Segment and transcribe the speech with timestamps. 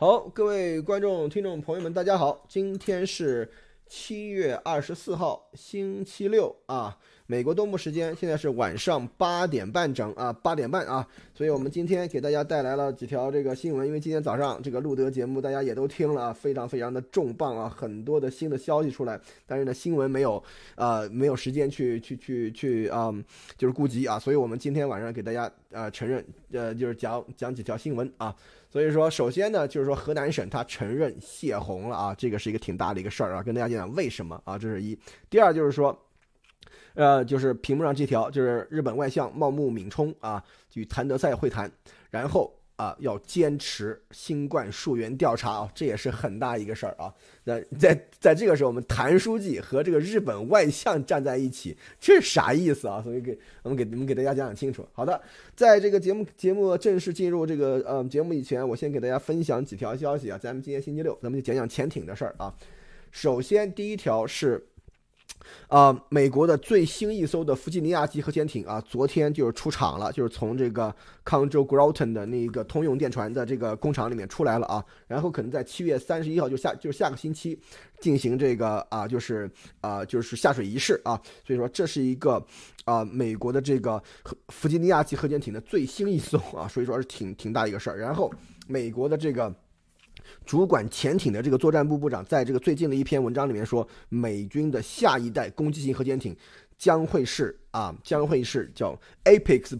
[0.00, 3.50] 好，各位观众、听众朋友们，大家好，今天是
[3.88, 6.96] 七月二十四号，星期六啊。
[7.30, 20.42] 美国东部时间现在是晚上八点半整啊，八点半啊，所以我们今天给大家带来了几条这个新闻，因为今天早上这个路德节目大家也都听了啊，非常非常的重磅啊，很多的新的消息出来，但是呢新闻没有，
[20.74, 23.12] 呃没有时间去去去去啊，
[23.58, 28.34] 就是顾及啊，所以我们今天晚上给大家呃承认呃就是讲讲几条新闻啊，
[28.70, 35.94] 所以说首先呢就是说河南省他承认泄洪了啊，这个是一个挺大的一个事儿啊，跟大家讲讲为什么啊，这是一，第二就是说。
[36.98, 40.42] 呃，就是屏幕上这条，就是日本外相茂木敏充啊，
[40.74, 41.70] 与谭德赛会谈，
[42.10, 47.14] 然后啊要坚持新冠溯源调查啊，这也是很大一个事儿啊。
[47.44, 53.00] 那在在这个时候，我们谭书记和这个日本外相站在一起，这是啥意思啊？
[53.00, 54.84] 所以给我们给你们给大家讲讲清楚。
[54.92, 55.22] 好的，
[55.54, 60.36] 在这个节目节目正式进入这个呃节目以前，我先给大家分享几条消息啊。
[60.36, 62.52] 咱们今天星期六，咱们就讲讲潜艇的事儿啊。
[63.12, 64.66] 首先第一条是。
[65.68, 77.58] 啊，美国的最新一艘的弗吉尼亚级核潜艇啊，昨天就是出厂了，就是从这个康州 Groton 的那个通用电船的这个工厂里面出来了啊，然后可能在七月三十一号就下就是下个星期
[78.00, 82.42] 进行这个啊，就是啊就是下水仪式啊，所以说这是一个
[82.84, 84.02] 啊美国的这个
[84.48, 88.32] 弗吉尼亚级核潜艇的最新一艘啊，所以说是挺挺大一个事儿，然后
[88.66, 89.54] 美国的这个。
[90.48, 96.34] 主管潜艇的这个作战部部长，在这个最近的一篇文章里面说，美军的下一代攻击型核潜艇
[96.78, 99.78] 将会是啊，将会是叫 Apex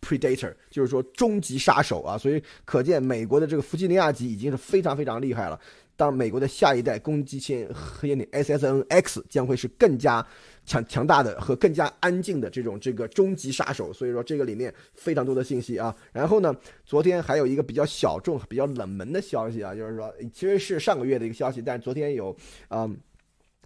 [0.00, 2.16] Predator，就是说终极杀手啊。
[2.16, 5.60] 所以可见，美国的这个弗吉尼亚级已经是非常非常厉害了。
[5.94, 10.26] 当美国的下一代攻击型核潜艇 SSNX 将会是更加。
[10.64, 15.94] 强强大的和更加安静的这种这个终极杀手，所以说这个里面非常多的信息啊。
[16.12, 16.54] 然后呢，
[16.84, 22.36] 昨天还有一个比较小众、比较冷门的消息啊，就是说其实是上个月的一个消息，但是昨天有
[22.68, 22.96] 嗯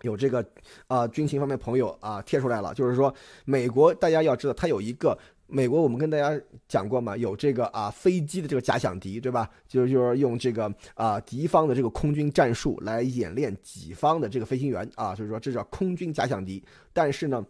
[0.03, 0.45] 有这个
[0.87, 5.17] 啊军情方面朋友啊贴出来了，就是说美国大家要知道它有一个。
[5.49, 6.37] 美国，我们跟大家
[6.67, 9.49] 讲过嘛，有这个啊飞机的这个假想敌，对吧？
[9.69, 16.61] 就是就是用这个啊敌方的这个空军战术来演练己方的这个飞行员啊，所以说这叫空军假想敌。
[16.93, 17.47] 但是呢，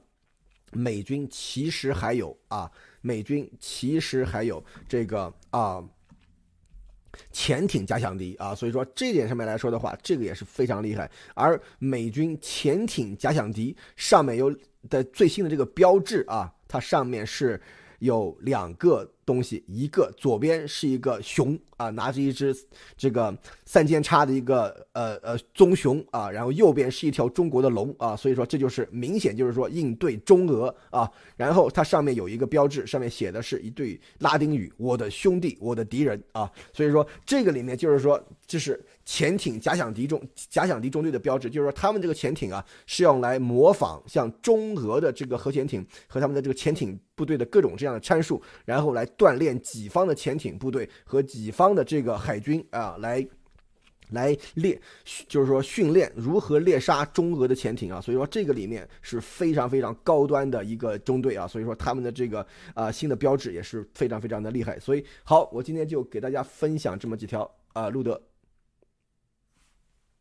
[0.73, 2.71] 美军其实还有啊，
[3.01, 5.83] 美军其实还有这个啊
[7.33, 11.11] 潜艇假想敌啊，所以说这点上面来说的话，这个也是非常厉害。
[11.33, 14.55] 而美军潜艇假想敌上面有
[14.91, 17.59] 的最新的这个标志啊，它上面是。
[17.99, 22.57] 有两个东西，一个左边是一个熊啊，拿着一只
[22.97, 38.83] 这个三尖叉的一个呃呃棕熊啊，然后右边是一条中国的龙啊，所以说这就是明显就是说应对中俄啊，然后它上面有一个标志，上面写的是一对拉丁语，我的兄弟，我的敌人啊，所以说这个里面就是说这是。
[39.09, 40.21] 潜艇假想敌中
[40.51, 53.27] 假想敌中队的标志，就是说他们这个潜艇啊是用来模仿像中俄的这个核潜艇和他们的这个潜艇部队的各种这样的参数，然后来锻炼己方的潜艇部队和己方的这个海军啊，来
[54.11, 54.81] 来猎，
[55.27, 58.01] 就是说训练如何猎杀中俄的潜艇啊。
[58.01, 61.47] 所以说这个里面是非常非常高端的一个中队啊。
[61.47, 64.79] 所以说他们的这个啊新的标志也是非常非常的厉害。
[64.79, 68.21] 所以好，我今天就给大家分享这么几条啊，路德。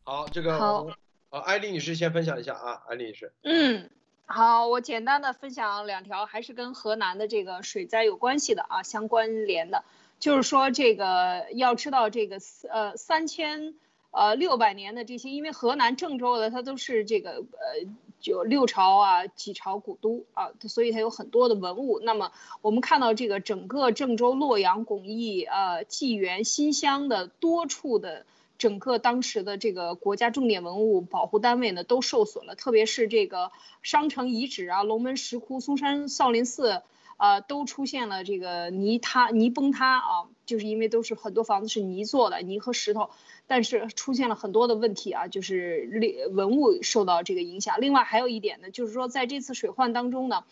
[0.02, 0.86] 好，这个好，
[1.30, 3.32] 呃，艾丽女士先分享一下啊，艾丽女士。
[3.42, 3.90] 嗯，
[4.28, 9.84] 好，我简单的分享两条，还是跟河南的这个水灾有关系的啊，相关联的，
[10.18, 12.38] 就是说这个要知道这个
[12.68, 13.74] 呃三千
[14.10, 17.88] 呃六百年的这些，因为河南郑州的它都是这个呃
[18.18, 22.00] 就六朝啊几朝古都啊，所以它有很多的文物。
[22.00, 22.32] 那么
[22.62, 28.26] 我们看到这个整个郑州、洛阳、巩义、呃济源、新乡的多处的。
[28.58, 33.52] 整个当时的这个国家重点文物保护单位呢都受损了，特别是这个
[33.82, 36.82] 商城遗址啊、龙门石窟、嵩山少林寺，
[37.16, 43.10] 啊，都出现了这个泥塌、泥崩塌啊，就是因为都是很多房子是泥做的，泥和石头，
[43.46, 47.80] 但是出现了很多的问题啊，就是文物受到这个影响。
[47.80, 50.44] 另外还有一点呢，就是说在这次水患当中呢，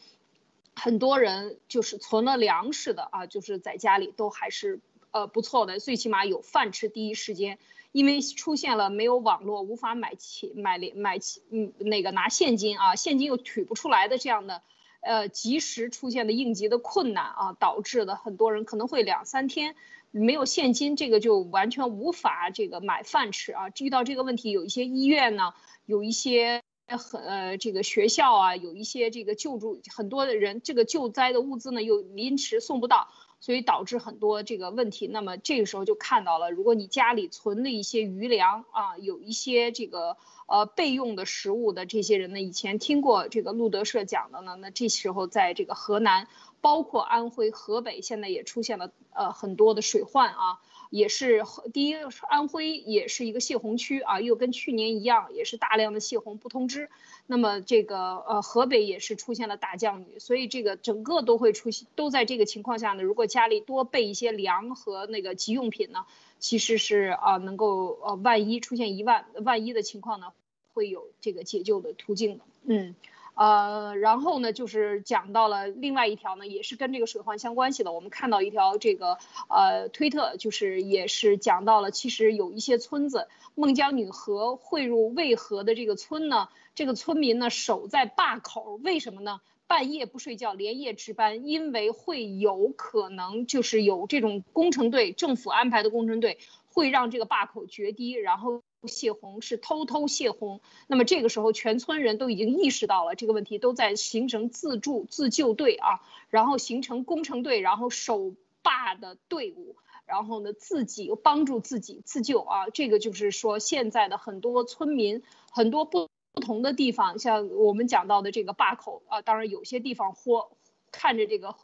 [0.75, 4.81] 很多人就是存了粮食的啊，就是在家里都还是
[5.11, 7.59] 呃不错的，最起码有饭吃，第一时间。
[7.95, 14.63] 因为出现了没有网络无法买钱买连买钱嗯那个拿现金啊现金又取不出来的这样的，
[15.01, 19.77] 呃及时出现的应急的困难啊导致的很多人可能会两三天
[20.11, 25.55] 没有现金这个就完全无法这个买饭吃啊遇到这个问题有一些医院呢
[25.87, 33.07] 有一些很呃这个学校啊有一些这个救助很多的人这个救灾的物资呢又临时送不到。
[33.45, 35.07] 所以导致很多这个问题。
[35.07, 46.27] 那么这个时候就看到了，如果你家里存了一些余粮啊，有一些这个呃备用的食物的这些人呢，以前听过这个路德社讲的呢，那这时候在这个河南，
[46.63, 50.61] 包括安徽、河北，现在也出现了呃很多的水患啊。
[50.95, 51.97] 也是和第一，
[52.29, 56.89] 安徽也是一个泄洪区啊，又跟去年一样，也是大量的泄洪不通知。
[57.27, 63.03] 那么这个呃，河北也是出现了大降雨，所以这个整个都会出现，都在这个情况下呢。
[63.03, 66.07] 如果家里多备一些粮和那个急用品呢，
[66.39, 70.29] 其实是啊，能够呃，万一出现一万万一的情况呢，
[70.75, 72.45] 会有这个解救的途径的。
[72.67, 72.95] 嗯。
[73.35, 77.93] 呃，然后呢，就是讲到了另外一条呢，也是跟这个水患相关系的。
[77.93, 83.27] 我们看到一条这个呃推特，就是也是讲到了，其实有一些村子，
[83.57, 89.41] 孟姜女河汇入渭河的这个村呢，这个村民呢守在坝口，为什么呢？
[89.67, 96.39] 半夜不睡觉，连夜值班，因为会有可能就是有这种工程队，政府安排的工程队
[96.73, 98.63] 会让这个坝口决堤，然后。
[98.87, 106.01] 泄洪是偷偷泄洪，那么这个时候全村人都已经意识到了这个问题，都在形成自助自救队啊，
[106.31, 109.77] 然后形成工程队，然后守坝的队伍，
[110.07, 120.51] 然后呢自己帮助自己自救啊，这个就是说现在的很多村民，很多不不同的地方，像我们讲到的这个坝口啊，当然有些地方或
[120.91, 121.55] 看着这个。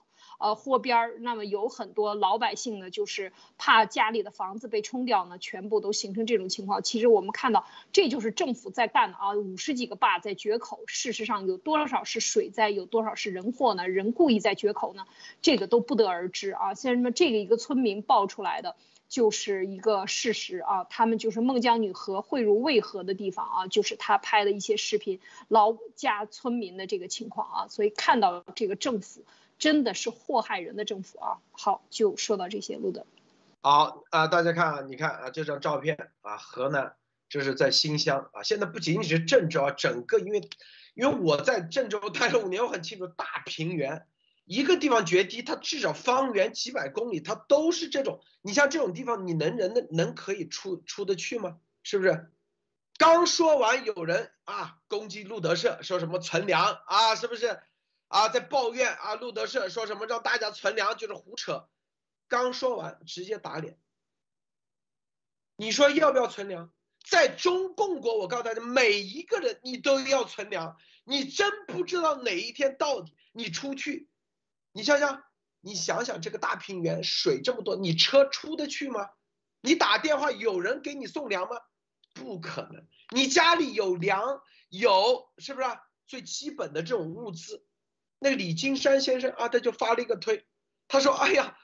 [0.41, 6.83] 呃，豁边儿，那么有很多老百姓呢，就是怕家里的房子被冲掉呢，全部都形成这种情况。
[6.83, 13.87] 其实我们看到，这就是政府在干的啊，五十几个坝在决口，事实上有多少是水灾，有多少是人祸呢？
[13.87, 15.05] 人故意在决口呢？
[15.43, 16.73] 这个都不得而知啊。
[16.73, 18.77] 像什么这个一个村民爆出来的，
[19.11, 29.23] 就是一个事实啊，他们就是孟姜女河汇入渭河的地方啊，就是他拍的一些视频，老家村民的这个情况啊，所以看到这个政府。
[29.61, 31.39] 真的是祸害人的政府啊！
[31.53, 33.07] 好，就说到这些，路德。
[33.61, 36.97] 好啊，大家看啊，你看啊，这张照片啊，河南，
[37.29, 38.43] 这是在新乡啊。
[38.43, 40.49] 现在不仅仅是郑州啊，整个因为，
[40.95, 44.07] 因为我在郑州待了五年，我很清楚，大平原
[44.47, 48.21] 一个地方决堤，它至少方圆几百公里，它都是这种。
[48.41, 51.59] 你像这种地方，你能人的能可以出出得去吗？
[51.83, 52.31] 是不是？
[52.97, 57.61] 刚说完，有人啊攻击路德社，说什么存粮啊，是不是？
[58.11, 61.69] 啊，在抱怨啊，路德社说什么让大家存粮就是胡扯，
[62.27, 63.79] 刚说完直接打脸。
[65.55, 66.73] 你说要不要存粮？
[67.09, 74.09] 在中共国，我告诉大家，每一个人你都要存粮，你真不知道哪一天到底你出去，
[74.73, 75.23] 你想想，
[75.61, 79.09] 你想想这个大平原水这么多，你车出得去吗？
[79.61, 81.61] 你打电话有人给你送粮吗？
[82.13, 82.85] 不可能。
[83.11, 85.69] 你家里有粮有是不是
[86.09, 87.65] 最基本的这种物资？
[88.23, 90.45] 那个李金山先生啊，他就发了一个推，
[90.89, 91.57] 他说：“哎呀，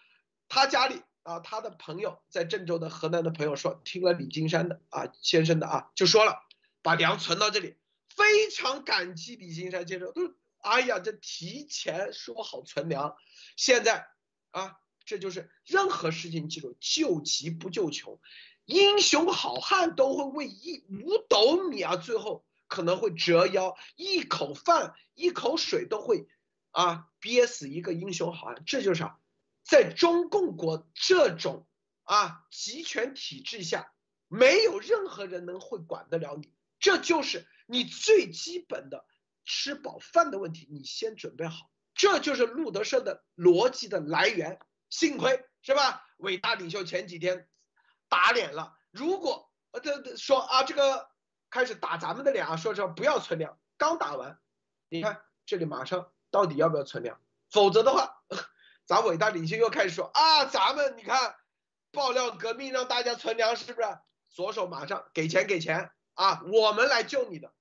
[0.48, 6.38] 他家里啊，他的朋友在郑州的河南的朋友说，听了李金山的啊先生的啊，就说了，
[6.80, 7.76] 把粮存到这里，
[8.08, 10.10] 非常感激李金山先生。
[10.14, 13.16] 都哎呀，这提前说好存粮，
[13.56, 14.08] 现在
[14.50, 18.18] 啊，这就是任何事情记住，救急不救穷，
[18.64, 26.26] 英雄好汉都会为一五斗米啊，最后可能会折腰，一口饭一口水都会。”
[26.76, 29.18] 啊，憋死一个英雄好汉，这就是啥？
[29.64, 31.66] 在中共国这种
[32.04, 33.94] 啊集权体制下，
[34.28, 36.52] 没有任何人能会管得了你。
[36.78, 39.06] 这就是你最基本的
[39.46, 41.70] 吃饱饭的问题，你先准备好。
[41.94, 44.60] 这就是路德社的逻辑的来源。
[44.90, 46.04] 幸亏是吧？
[46.18, 47.48] 伟大领袖前几天
[48.10, 48.76] 打脸了。
[48.90, 51.08] 如果呃这说啊这个
[51.48, 54.38] 开始打咱们的脸啊，说说不要存粮，刚打完，
[54.90, 56.12] 你看这里马上。
[56.36, 57.18] 到底要不要存粮？
[57.48, 58.22] 否则的话，
[58.84, 61.34] 咱伟大领袖又开始说啊，咱们你看
[61.92, 63.88] 爆料革命让大家存粮，是不是？
[64.28, 67.54] 左手马上给钱给钱啊，我们来救你的。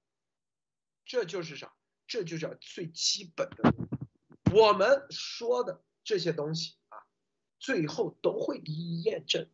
[1.05, 1.71] 这就是啥？
[2.05, 3.73] 这就是最基本的。
[4.53, 6.97] 我们说的这些东西啊，
[7.59, 9.47] 最后都会一一验证。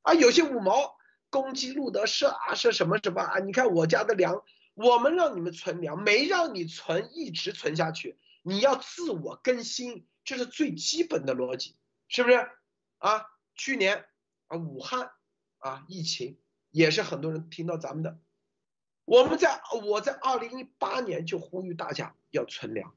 [0.00, 0.96] 啊，有些五毛
[1.28, 3.38] 攻击路德社啊，是什么什么啊？
[3.40, 8.16] 你看我家的粮，我们让你们存粮，没让你存，一直存下去。
[8.42, 11.76] 你要自我更新，这是最基本的逻辑，
[12.08, 12.50] 是不是？
[12.98, 14.06] 啊，去年
[14.48, 15.12] 啊，武汉
[15.58, 18.18] 啊，疫情也是很多人听到咱们的。
[19.04, 22.96] 我们在我在二零一八年就呼吁大家要存粮，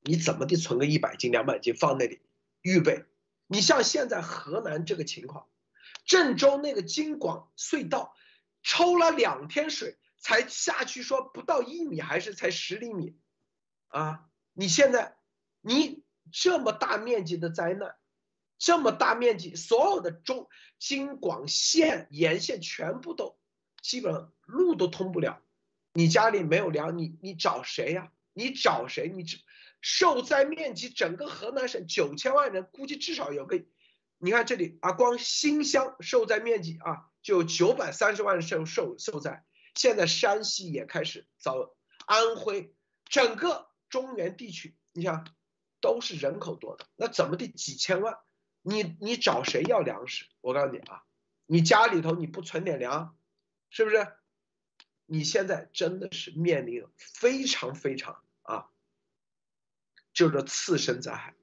[0.00, 2.20] 你怎么的存个一百斤、两百斤放那里
[2.62, 3.04] 预备？
[3.46, 5.48] 你像现在河南这个情况，
[6.04, 8.14] 郑州那个京广隧道
[8.62, 13.18] 抽了两天水才下去，说不到一米还是才十厘米，
[13.88, 14.27] 啊。
[14.60, 15.16] 你现在，
[15.60, 17.94] 你这么大面积的灾难，
[18.58, 20.48] 这么大面积，所有的中
[20.80, 23.38] 京广线沿线全部都
[23.80, 25.40] 基本上路都通不了。
[25.92, 28.10] 你家里没有粮，你你找谁呀？
[28.32, 29.08] 你找谁？
[29.08, 29.24] 你
[29.80, 33.64] 受灾面积整个河南省九千万人，估计至少有个，
[34.18, 39.44] 你看这里啊，光新乡受灾面积啊就九百三十万人受受受灾。
[39.76, 42.74] 现在山西也开始遭，安徽
[43.04, 45.26] 整个中原地区，你想
[45.80, 48.18] 都是人口多的，那怎么的几千万？
[48.62, 50.26] 你你找谁要粮食？
[50.40, 51.04] 我告诉你啊，
[51.46, 53.16] 你家里头你不存点粮，
[53.70, 54.12] 是不是？
[55.10, 58.68] 你现在真的是面临非常非常啊，
[60.12, 61.34] 就是次生灾害，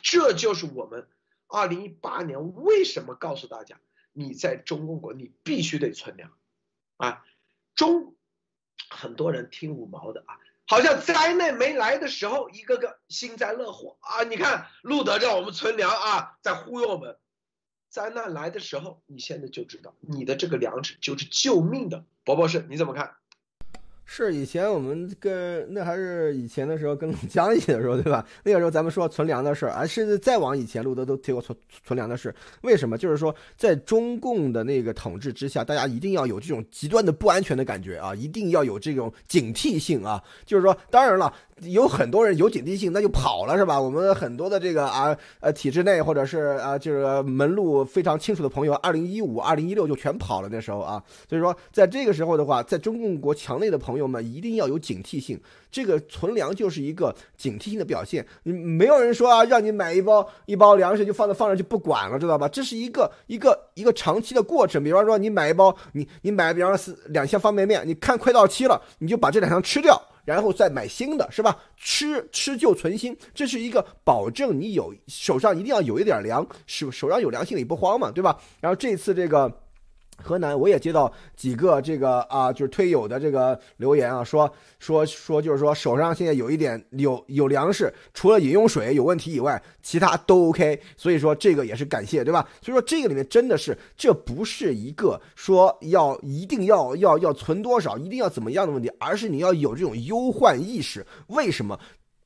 [0.00, 1.06] 这就是我们
[1.46, 3.78] 二零一八年为什么告诉大家，
[4.12, 6.38] 你在中共国你必须得存粮，
[6.96, 7.22] 啊，
[7.74, 8.16] 中
[8.88, 10.40] 很多人听五毛的啊，
[10.72, 17.18] 好像灾难没来的时候，一个个幸灾乐祸啊，你看路德让我们存粮啊，在忽悠我们。
[17.90, 22.06] 灾难来的时候，你现在就知道，你的这个粮食就是救命的。
[22.24, 23.16] 博博士，你怎么看？
[24.14, 28.22] 是以前我们跟那还是以前的时候跟江一起的时候，对吧？
[28.44, 32.34] 那个时候咱们说存粮的事儿，啊，甚至再往以前，路德都提过存存粮的事。
[32.60, 32.98] 为什么？
[32.98, 40.22] 就是说，在中共的那个统治之下，大家一定要有这种极端的不安全的感觉啊，一定要有这种警惕性啊。
[40.44, 41.32] 就是说，当然了。
[41.64, 43.80] 有很多人有警惕性，那就跑了，是吧？
[43.80, 50.48] 我们很多的这个啊呃体制内或者是啊就是门路非常清楚的朋友，二零一五、二零一六就全跑了。
[50.50, 55.40] 那时候啊，所以说在这个时候的话，在中共国墙内的朋友们一定要有警惕性。
[55.70, 58.26] 这个存粮就是一个警惕性的表现。
[58.42, 62.46] 你没有人说啊，让你买一包一包粮食就放在放着就不管了，知道吧？
[62.48, 64.84] 这是一个一个一个长期的过程。
[64.84, 70.00] 比方说你买一包，你你买比方说两箱方便面，你看快到期了，你就把这两箱吃掉。
[70.24, 71.56] 然后再买新的，是吧？
[71.76, 78.38] 吃吃就存新，这是一个保证你有手上一定要有一点粮，手手上有粮心里不慌嘛，对吧？
[78.60, 79.61] 然后这次这个。
[80.22, 90.80] 河南我也接到几个这个啊，就是推友的这个留言啊，说说说，就是说手上现在有一点有有粮食，除了饮用水有问题以外，其他都 OK。
[90.96, 92.48] 所以说这个也是感谢，对吧？
[92.60, 101.04] 所以说这个里面真的是，这不是一个说要一定要要要存多少，一定要怎么样的问题，而是你要有这种忧患意识。
[101.26, 101.78] 为什么？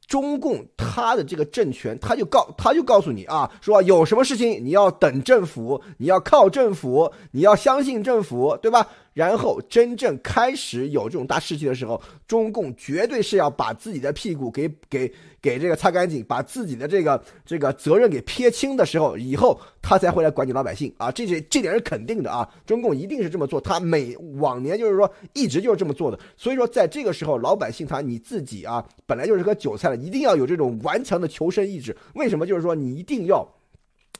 [0.06, 8.86] 中共他的这个政权，他就告他就告诉你啊，说有什么事情你要等政府，你要靠政府，你要相信政府，对吧？
[9.14, 15.10] 然后真正开始有这种大事情的时候，中共绝对是要把自己的屁股给给
[15.46, 21.08] 给这个擦干净，把自己的这个这个责任给撇清的时候，以后他才会来管你老百姓啊！
[21.12, 22.48] 这这这点是肯定的啊！
[22.66, 26.18] 中共一定是这么做，他每往年就是说一直就是这么做的。
[26.36, 31.96] 所以说，在这个时候，老百姓他你自己啊，本来就是个韭菜了，一定要有这种顽强的求生意志。
[32.14, 32.44] 为什么？
[32.44, 33.46] 就是说你一定要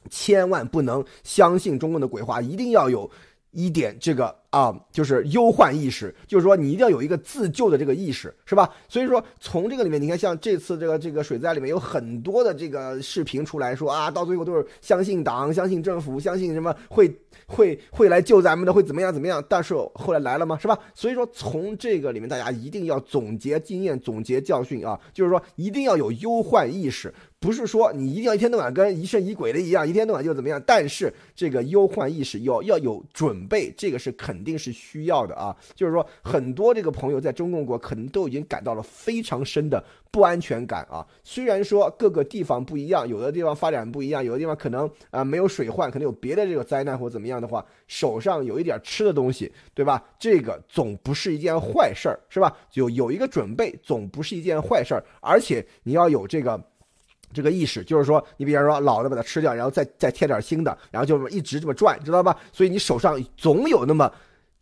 [0.08, 3.10] 千万不能相信中共的鬼话，一定要有。
[3.52, 8.66] 一点这个啊，就是忧患意识，就是说你一定要有一个自救的这个意识，是吧？
[8.88, 17.14] 所以说从这个里面，你看像这次这个这个水灾里面有很多的这个视频出来说啊，到最后都是相信党、相信政府、相信什么会
[17.46, 19.44] 会会来救咱们的，会怎么样怎么样？
[19.46, 20.56] 但是后来来了吗？
[20.58, 20.78] 是吧？
[20.94, 27.12] 所以说从这个里面，大家一定要总结经验、总结教训啊，就是说一定要有忧患意识。
[27.38, 30.60] 不是说你一定要一天到晚跟疑神疑鬼的一样，一天到晚就怎么样？
[30.66, 35.54] 但是这个忧患意识要要有准备，这个是肯定是需要的啊。
[35.74, 41.06] 就是说，很多这个朋友在中共国可能都已经感到了非常深的不安全感啊。
[41.22, 50.02] 虽然说各个地方不一样，有的地方发展不一样，有的地方可能啊没有水患，可能有别的这个灾难或怎么样的话，手上有一点吃的东西，对吧？
[50.18, 52.56] 这个总不是一件坏事儿，是吧？
[52.74, 56.58] 有有一个准备总不是一件坏事儿，而且你要有这个。
[57.32, 62.34] 这个意识就是说，你比方说老的把它吃掉，然后再再添点新的，然后就一直这么转，知道吧？
[62.52, 64.10] 所以你手上总有那么。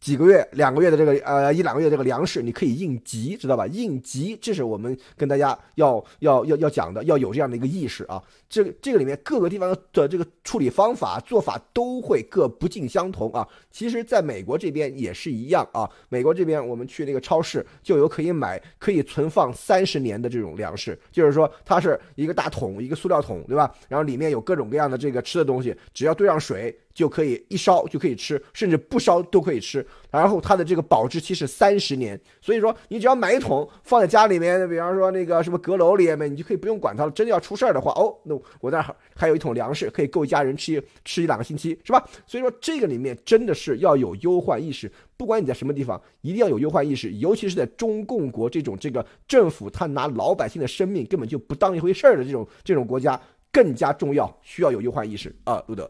[0.04, 3.66] 几个月、两个月的这个呃一两个月这个粮食，你可以应急，知道吧？
[3.68, 8.22] 应急，这是我们跟大家要要要要讲的，要有这样的一个意识啊。
[8.54, 13.46] 这这个里面各个地方的这个处理方法做法都会各不尽相同啊。
[13.72, 15.90] 其实，在美国这边也是一样啊。
[16.08, 23.74] 美国这边我们去那个超市就有可以买可以存放三十年的这种粮食，就是说它是一个大桶，一个塑料桶，对吧？
[23.88, 26.78] 然后里面有各种各样的这个吃的东西，只要兑上水。
[26.94, 29.84] 就可以一烧就可以吃，甚至不烧都可以吃。
[30.12, 37.10] 然后它的这个保质期是三十年，所以说你只要买一桶放在家里面，比方说那个什么阁楼里面，你就可以不用管它了。
[37.10, 42.08] 真的要出事儿的话，哦，那我那还还有一桶粮食可以够一家人吃吃一两个星期，是吧？
[42.26, 53.20] 所以说这个里面真的是要有忧患意识，不管你在什么地方，一定要有忧患意识，尤其是在中共国这种这个政府他拿老百姓的生命根本就不当一回事儿的这种这种国家。
[53.52, 55.88] 更加重要，需要有忧患意识啊，路德。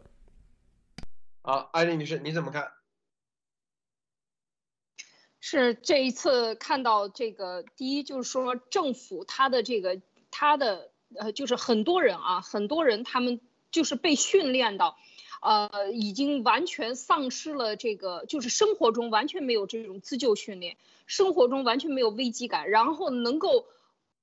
[1.41, 2.71] 好，艾丽女士，你怎么看？
[5.41, 9.99] 是这一次看到这个，第一就是说政府他的这个
[10.31, 13.41] 他的呃，就是很多人啊，很多人他们
[13.71, 14.97] 就是被训练到，
[15.41, 23.67] 呃，已经完全丧失了这个，就是生活中完全没有这种自救训练，生活中完全没有危机感，然后能够，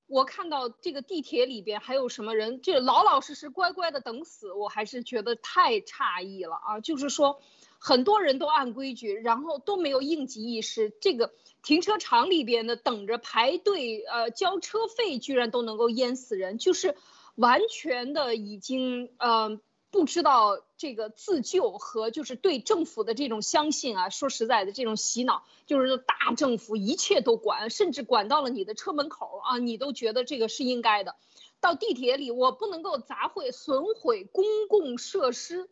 [0.07, 7.41] 我看到这个地铁里边还有什么人，就老老实实乖乖的等死，我还是觉得太诧异了啊，就是说。
[7.83, 10.93] 很多人都按规矩，然后都没有应急意识。
[11.01, 11.33] 这个
[11.63, 16.95] 停车场里边的等着排队，呃，交车费居然都能够淹死人，就是
[17.33, 19.59] 完全的已经呃
[19.89, 24.09] 不知道这个自救和就是对政府的这种相信啊。
[24.09, 31.15] 说实在的，这种洗脑就是大政府一切都管，甚至管到了你的车门口啊，你都觉得这个是应该的。
[31.59, 35.67] 到地铁里，我不能够砸毁、损毁公共设施，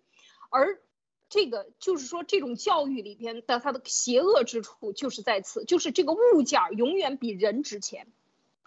[0.50, 0.82] 而。
[1.30, 8.08] 这个就是说，这种教育里边的它的邪恶之处就是在此，就是这个物件永远比人值钱，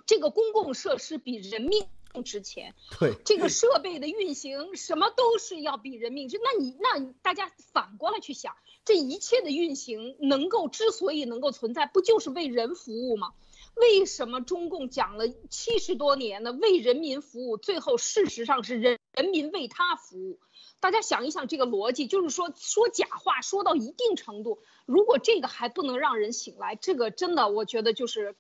[0.07, 1.87] 这个公共设施比人命
[2.25, 2.75] 值钱。
[3.01, 6.39] 对，这个设备的运行什么都是要比人命值。
[6.39, 8.55] 那你那大家反过来去想，
[8.85, 13.33] 这一切的运行能够之所以能够存在，不就是为人服务吗？
[13.75, 20.39] 为什么中共讲了七十多年的为人民服务，最后事实上是人人民为他服务？
[20.83, 28.35] 大家想一想这个逻辑，就是说说假话说到一定程度，如果这个还不能让人醒来，这个真的我觉得就是，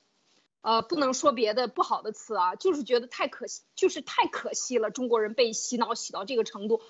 [0.60, 4.90] 呃，不能说别的不好的词啊，就是觉得太可惜，就是太可惜了。
[4.90, 6.82] 中国人被洗脑洗到这个程度，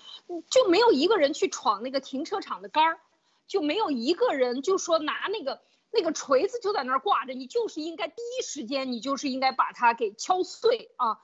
[0.49, 2.99] 就没有一个人去闯那个停车场的杆儿，
[3.45, 11.19] 就没有一个人就说拿那个那个锤子就在那儿挂着，你就是应该第一时间你就是应该把它给敲碎啊，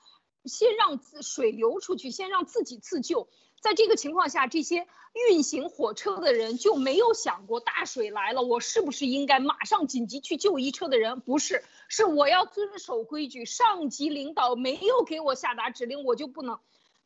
[0.46, 3.28] 先让自水流出去，先让自己自救。
[3.62, 4.88] 在这个情况下，这些
[5.30, 11.20] 运行火车的人就没有想过大水来了，我是不是应该马上紧急去救一车的人？
[11.20, 16.60] 不是，是我要遵守规矩，上级领导没有给我下达指令，我就不能。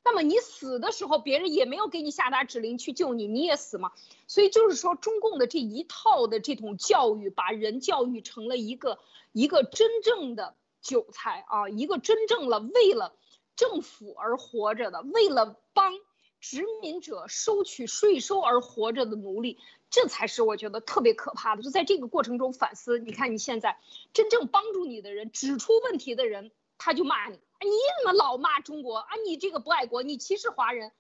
[0.06, 3.92] 那么你死的时候，别人也没有给你下达指令去救你，你也死吗？
[4.28, 9.00] 所以就是说，中共的这一套的这种教育，把人教育成了一个
[9.32, 13.16] 一个真正的韭菜啊，一个真正了为了
[13.56, 15.94] 政府而活着的，为了帮。
[16.44, 21.64] 殖民者收取税收而活着的奴隶，这才是我觉得特别可怕的。
[21.64, 23.80] 就在这个过程中反思，你看你现在
[24.12, 29.08] 真正帮助你的人，指出问题的人，他就骂你，你怎么老骂中国啊？
[29.26, 30.92] 你这个不爱国，你歧视华人。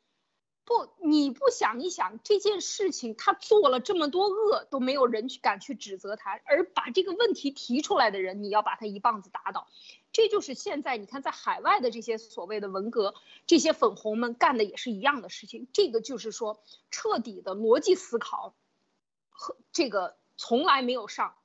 [0.64, 9.68] 不，你不想一想这件事情，他做了这么多恶，都没有人去敢去指责他，而把这个问题提出来的人，你要把他一棒子打倒。
[10.14, 13.16] 这就是现在你看在海外的这些所谓的文革，
[13.48, 15.68] 这些粉红们干的也是一样的事情。
[15.74, 18.56] 这个就是说彻底的逻辑思考
[19.30, 21.36] 和这个从来没有上。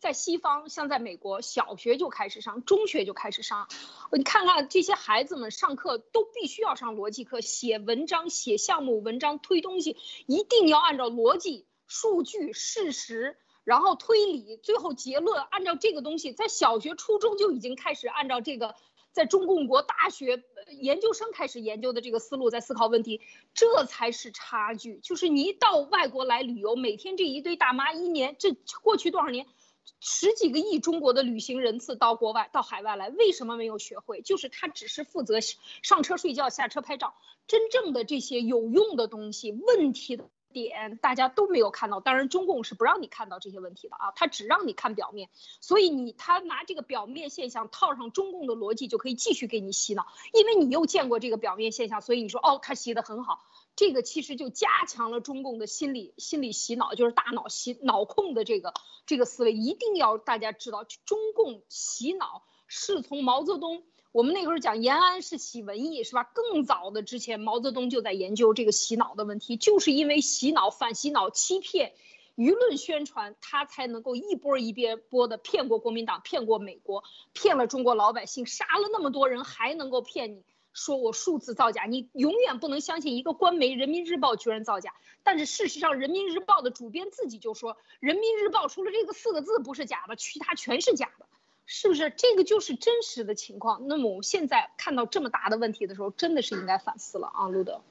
[0.00, 3.66] 在西方，像在美国，小学就开始上，中学就开始上。
[4.12, 18.74] 你看看这些孩子们上课都必须要上逻辑课，写文章、写项目文章、推东西，一定要按照逻辑、数据、事实，然后推理，最后结论，按照这个东西，在小学、初中就已经开始按照这个，
[19.12, 20.42] 在中共国大学
[20.80, 23.20] 研究生开始研究的这个思路在思考问题，
[23.52, 25.00] 这才是差距。
[25.00, 29.46] 就是你一到外国来旅游，每天这一堆大妈，一年这过去多少年？
[30.00, 34.22] 十几个亿中国的旅行人次到国外、到海外来，为什么没有学会？
[34.22, 35.40] 就是他只是负责
[35.82, 37.14] 上车睡觉、下车拍照，
[37.46, 40.30] 真正的这些有用的东西、问题的
[40.62, 42.00] 点，大家都没有看到。
[42.00, 45.28] 当然，中共是不让你看到这些问题的啊，他只让你看表面。
[45.60, 53.44] 所以你他拿这个表面现象套上中共的逻辑，就可以继续给你洗脑，因为你又见过这个表面现象，所以你说哦，他洗得很好。
[53.76, 58.74] 这个其实就加强了中共的心理心理洗脑，就是大脑洗脑控的这个
[59.06, 66.24] 这个思维，一定要大家知道，中共洗脑是从毛泽东，我们那个时候讲延安是洗文艺是吧？
[66.24, 71.92] 更早的之前，毛泽东就在研究这个洗脑的问题，就是因为洗脑、反洗脑、欺骗、
[72.36, 80.44] 舆论宣传，他才能够一波一边波的骗过国民党，骗过美国，骗了中国老百姓，杀了那么多人，还能够骗你。
[80.72, 84.94] 说我数字造假，你永远不能相信一个官媒《人民日报》居然造假。
[85.24, 91.26] 但是事实上，《人民日报》的主编自己就说，《人民日报》除了这个四个字不是假的，其他全是假的，
[91.70, 92.08] 是不是？
[92.08, 93.86] 这个就是真实的情况。
[93.86, 97.82] 那么我们现在看到这么大的问题的时候，真的是应该反思了啊，路德。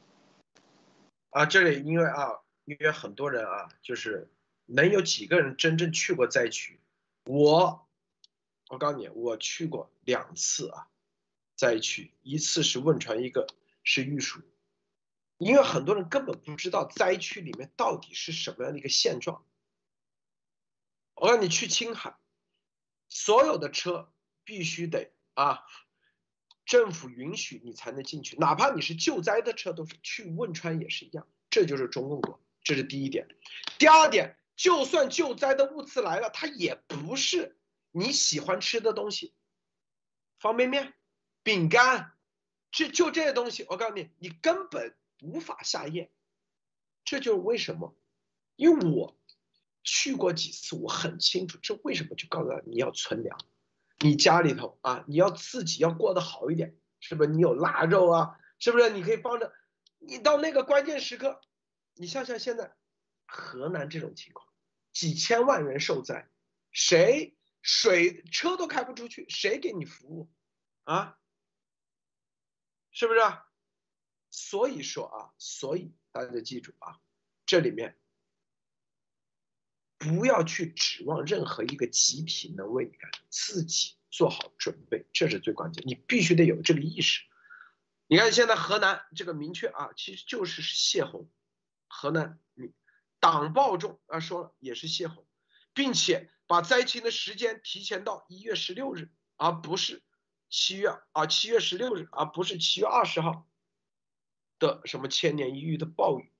[1.29, 4.31] 啊，这里因为啊，因为很多人啊，就是
[4.65, 6.79] 能有几个人真正去过灾区？
[7.25, 7.87] 我，
[8.69, 10.87] 我告诉你，我去过两次啊。
[11.55, 13.47] 灾区，一次是汶川，一个
[13.83, 14.41] 是玉树。
[15.37, 19.43] 因为很多人根本不知道灾区里面到底是什么样的一个现状。
[21.13, 22.15] 我让你去青海，
[23.09, 24.11] 所有的车
[24.43, 25.63] 必须得啊，
[26.65, 31.27] 政府允许你才能进去，哪怕你是救灾的车，都是去汶川也是一样。
[31.49, 33.27] 这就是中共国，这是第一点。
[33.77, 37.57] 第二点，就算救灾的物资来了，它也不是
[37.91, 39.33] 你喜欢吃的东西，
[40.39, 40.93] 方便面、
[41.43, 42.13] 饼干，
[42.71, 46.11] 这就这些东西，我告诉你，你根本无法下咽。
[47.05, 47.95] 这就是为什么，
[48.55, 49.16] 因为我。
[49.89, 53.39] 去过几次，我很清楚，这为什么就告诉你要存粮，
[53.99, 57.29] 你家里头啊，你要自己要过得好一点，是不是？
[57.29, 58.89] 你有腊肉啊，是不是？
[58.89, 59.53] 你可以帮着，
[59.99, 61.39] 你到那个关键时刻，
[61.93, 62.75] 你想想现在
[63.25, 64.45] 河南这种情况，
[64.91, 66.29] 几千万人受灾，
[66.69, 70.29] 谁水车都开不出去，谁给你服务
[70.83, 71.17] 啊？
[72.91, 73.19] 是不是？
[74.31, 76.99] 所以说啊，所以大家记住啊，
[77.45, 77.97] 这里面。
[79.99, 85.83] 不要去指望任何一个集体能为你干，自己做好准备，这是最关键。
[85.87, 87.23] 你必须得有这个意识。
[88.05, 91.29] 你看现在河南这个明确啊，其实就是泄洪。
[91.87, 92.71] 河南你
[93.19, 95.27] 党报中啊说了也是泄洪，
[95.73, 100.03] 并且把灾情的时间提前到一月十六日，而不是
[100.47, 103.49] 七月啊七月十六日，而不是七月二十号
[104.59, 106.31] 的什么千年一遇的暴雨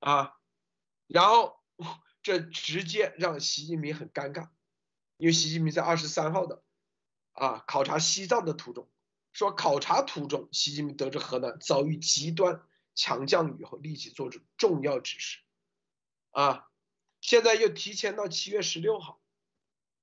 [0.00, 0.36] 啊，
[1.06, 1.57] 然后。
[2.28, 4.50] 这直接让习近平很尴尬，
[5.16, 6.62] 因为习近平在二十三号的
[7.32, 8.86] 啊考察西藏的途中，
[9.32, 12.60] 说考察途中，习近平得知河南遭遇极端
[12.94, 15.38] 强降雨后，立即做出重要指示，
[16.32, 16.68] 啊，
[17.22, 19.22] 现在又提前到七月十六号，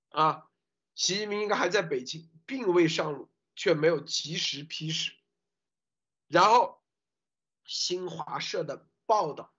[0.10, 0.50] 啊，
[0.96, 5.14] 习近平应该还在北京，并未上路，却没有及时批示，
[6.28, 6.82] 然后
[7.66, 9.55] 新华社的报道。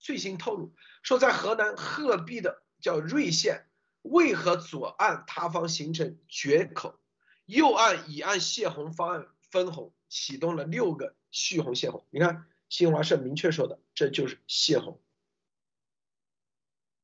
[0.00, 3.68] 最新透露说，在河南鹤壁的叫瑞县，
[4.02, 6.98] 为何左岸塌方形成决口，
[7.44, 12.06] 右岸已按泄洪方案分洪，启动了六个蓄洪泄洪。
[12.10, 15.00] 你看新华社明确说的，这就是泄洪，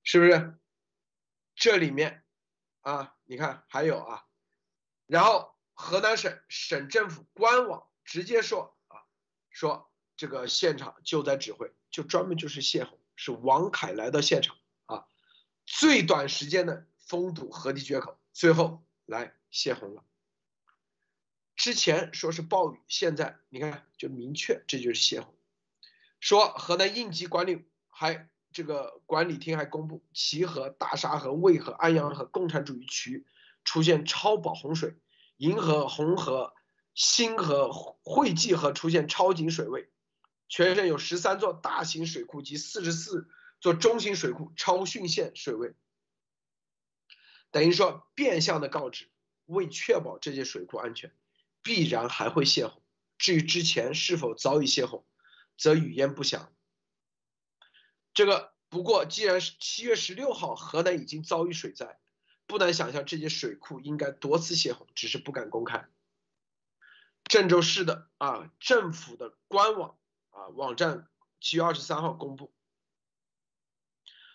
[0.03, 0.59] 是不是？
[1.55, 2.25] 这里面
[2.81, 4.27] 啊，你看还有啊，
[5.07, 9.05] 然后河南省省政府官网直接说啊，
[9.51, 11.76] 说这个现场救灾指挥。
[11.90, 15.07] 就专门就是泄洪，是王凯来到现场啊，
[15.64, 20.05] 最短时间的封堵河堤决口，最后来泄洪了。
[21.55, 25.35] 之前说是暴雨，现在你看就明确这就是泄洪。
[26.20, 33.27] 说河南应急管理还这个管理厅还公布，齐河、大沙河、渭河、安阳河共产主义区
[33.64, 34.96] 出现超保洪水，
[35.37, 36.55] 银河、红河、
[36.94, 37.70] 新河、
[38.03, 39.90] 汇济河出现超警水位。
[40.49, 43.29] 全省有十三座大型水库及四十四
[43.61, 45.75] 座中型水库超汛限水位，
[47.51, 49.09] 等于说变相的告知，
[49.47, 51.13] 为确保这些水库安全，
[51.63, 52.81] 必然还会泄洪。
[53.19, 55.05] 至于之前是否早已泄洪，
[55.59, 56.53] 则语焉不详。
[58.15, 61.99] 这个不过，既然是七月十六号河南已经遭遇水灾，
[62.47, 65.89] 不难想象这些水库应该多次泄洪，只是不敢公开。
[67.25, 69.99] 郑州市的啊政府的官网。
[70.37, 71.09] 啊，网站
[71.40, 72.53] 七月二十三号公布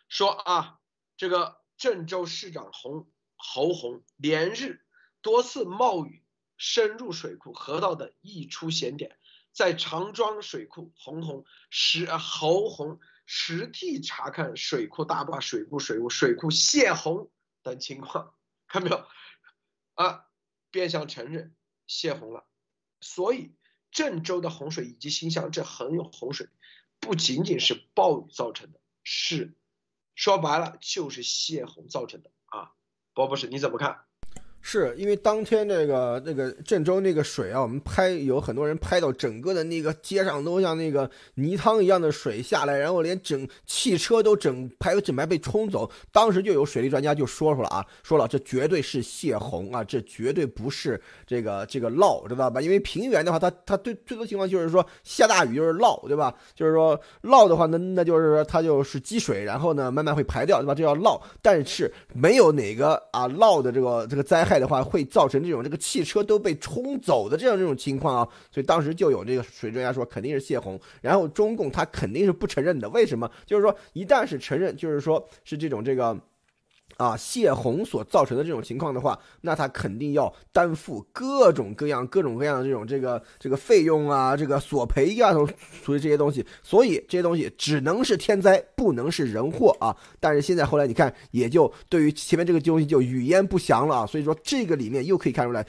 [0.10, 0.80] 说啊，
[1.16, 4.84] 这个郑州市长洪侯洪连日
[5.22, 6.26] 多次冒雨
[6.58, 9.20] 深入水库、河道等溢出险点，
[9.52, 18.34] 在长庄水库，洪洪实侯洪实地查看水库大坝、水库水务、水库泄洪等情况，
[18.68, 19.08] 看没有？
[19.94, 20.26] 啊，
[20.72, 22.48] 变相承认泄洪了，
[23.02, 23.56] 所以。
[23.92, 26.48] 郑州的洪水以及新乡这很有洪水，
[27.00, 29.56] 不仅仅是暴雨造成的，是
[30.16, 32.72] 说白了就是泄洪造成的啊，
[33.14, 34.06] 包博士你怎么看？
[34.64, 45.90] 是因为当天这个那个郑州那个水啊，我们拍有很多人拍到整个的那个街上都像那个泥汤一样的水下来，然后连整汽车都整排整排被冲走。
[46.12, 52.62] 当时就有水利专家就说出了啊，说了这绝对是泄洪啊，这绝对不是这个这个涝，知道吧？
[52.62, 56.32] 因为平原的话，它它最最多情况就是说下大雨就是涝，对吧？
[56.54, 60.76] 就是说涝的话，那那就是说它就是积水，然后呢慢慢会排掉，对吧？
[60.76, 61.20] 这叫涝。
[61.42, 64.51] 但是没有哪个啊涝的这个这个灾害。
[64.60, 73.30] 的话会造成这种这个汽车都被冲走的这样这种情况啊，所以当时就有这个水专家说肯定是泄洪，然后中共他肯定是不承认的，为什么？
[73.46, 76.18] 就是说一旦是承认，就是说是这种这个。
[77.02, 85.50] 啊，泄洪所造成的这种情况的话，那他肯定要担负各种各样、各种各样的这种这个这个费用啊，这个索赔呀，属
[85.84, 86.46] 属于这些东西。
[86.62, 89.98] 所以这些东西只能是天灾，不能是人祸啊。
[90.20, 94.06] 但是现在后来你看，也就对于前面这个东西就语焉不详了啊。
[94.06, 95.66] 所以说这个里面又可以看出来。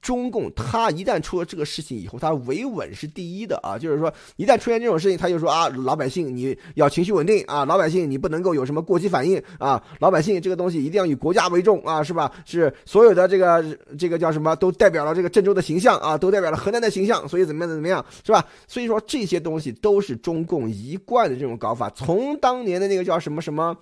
[0.00, 12.32] 中共他一旦出了这个事情以后，他维稳是第一的啊，就是说一旦出现这种事情，他就说啊，老百姓你要情绪稳定啊，老百姓你不能够有什么过激反应啊，老百姓这个东西一定要以国家为重啊，是吧？
[12.44, 13.64] 是所有的这个
[13.98, 18.44] 这个叫什么，都代表了这个郑州的形象啊，都代表了河南的形象，所以怎么样怎么样，是吧？
[18.66, 23.76] 所以说这些东西都是中共一贯的这种搞法，从当年的那个叫什么什么。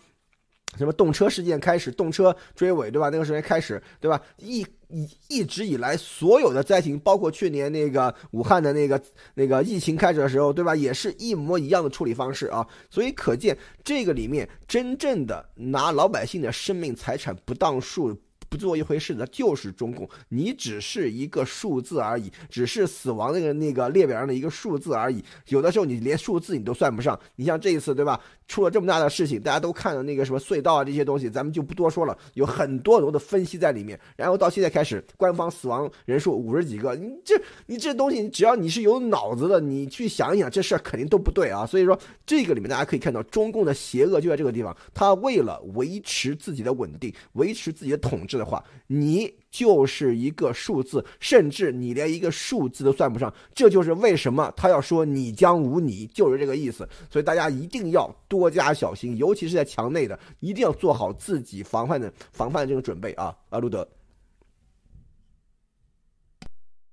[0.76, 3.08] 什么动车事件开始，动车追尾，对吧？
[3.08, 4.20] 那个时间开始，对吧？
[4.36, 9.00] 一一一直以来，所有的灾情，包括去年那个武汉的那个
[9.34, 10.76] 那个疫情开始的时候，对吧？
[10.76, 12.66] 也是一模一样的处理方式啊。
[12.90, 18.16] 所以可见，这个里面真正的拿老百姓的生命财产不当数。
[18.48, 20.08] 不做一回事的，就是中共。
[20.28, 25.22] 你只是一个数字而已，只是死亡那个那个列表上的一个数字而已。
[25.48, 27.18] 有的时候你连数字你都算不上。
[27.36, 28.20] 你像这一次，对吧？
[28.46, 32.16] 出了这么大的事情，大家都看了那个什么隧道啊这些东西，咱们就不多说了。
[32.32, 34.00] 有很多很多的分析在里面。
[34.16, 41.66] 然后到现在开始，官方死亡人数五十几个，你这你这东西，只要你是有脑子的，你去想一想，这事儿肯定都不对啊。
[41.66, 44.74] 所以说，这个里面大家可以看到，中共的邪恶就在这个地方。
[44.94, 48.37] 他为了维持自己的稳定，维持自己的统治。
[48.38, 53.32] 的话，你就是一个数字，甚至你连一个数字都算不上。
[53.54, 56.88] 这就是为什么他要说“你将无你”，就是这个意思。
[57.10, 63.36] 所以大家一定要多加小心，尤其是在墙内的，一定要做好自己防范的防范这个准备啊！
[63.50, 63.86] 阿路德，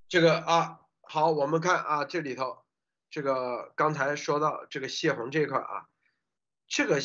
[0.09, 2.57] 这个啊，好，我们看啊，这里头，
[3.09, 5.87] 这个刚才说到这个泄洪这一块啊，
[6.67, 6.99] 这个。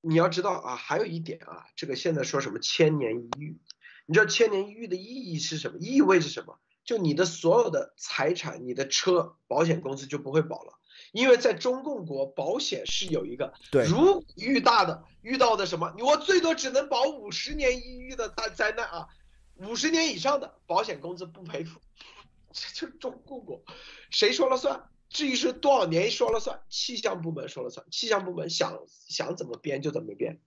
[0.00, 3.58] 你要知道啊，还有一点啊，这个现在说什么千年一遇，
[4.06, 5.78] 你知道千年一遇的意义是什么？
[5.78, 6.58] 意味着什么？
[6.84, 10.74] 就你的所有的财产，你的车，保险公司就不会保了，
[11.10, 19.08] 因为在中共国保险是有一个，对，如遇大的遇到的什么，我最多只能保五十年一遇的大灾难啊，
[19.56, 21.80] 五十年以上的保险公司不赔付，
[22.52, 23.64] 这就是中共国，
[24.10, 24.88] 谁说了算？
[25.08, 30.40] 至于是多少年说了算，气象部门说了算，气象部门想想怎么编就怎么编。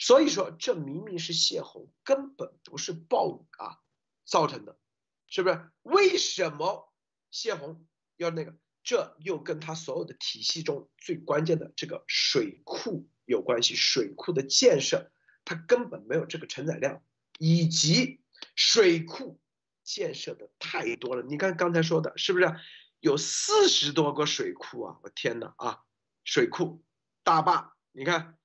[0.00, 3.78] 所以说，这明明是泄洪，根本不是暴雨啊
[4.24, 4.76] 造成的，
[5.28, 5.70] 是不是？
[5.82, 6.92] 为什么
[7.30, 7.86] 泄洪
[8.16, 8.54] 要那个？
[8.82, 13.74] 这又跟他所有的体系中最关键的这个水库有关系。
[13.74, 15.10] 水库的建设，
[15.46, 17.02] 它根本没有这个承载量，
[17.38, 18.20] 以及
[18.54, 19.40] 水库
[19.84, 21.22] 建设的太多了。
[21.22, 22.54] 你看刚才说的，是不是？
[23.04, 24.98] 有四十多个水库啊！
[25.02, 25.84] 我天哪啊！
[26.24, 26.82] 水库
[27.22, 28.38] 大坝，你看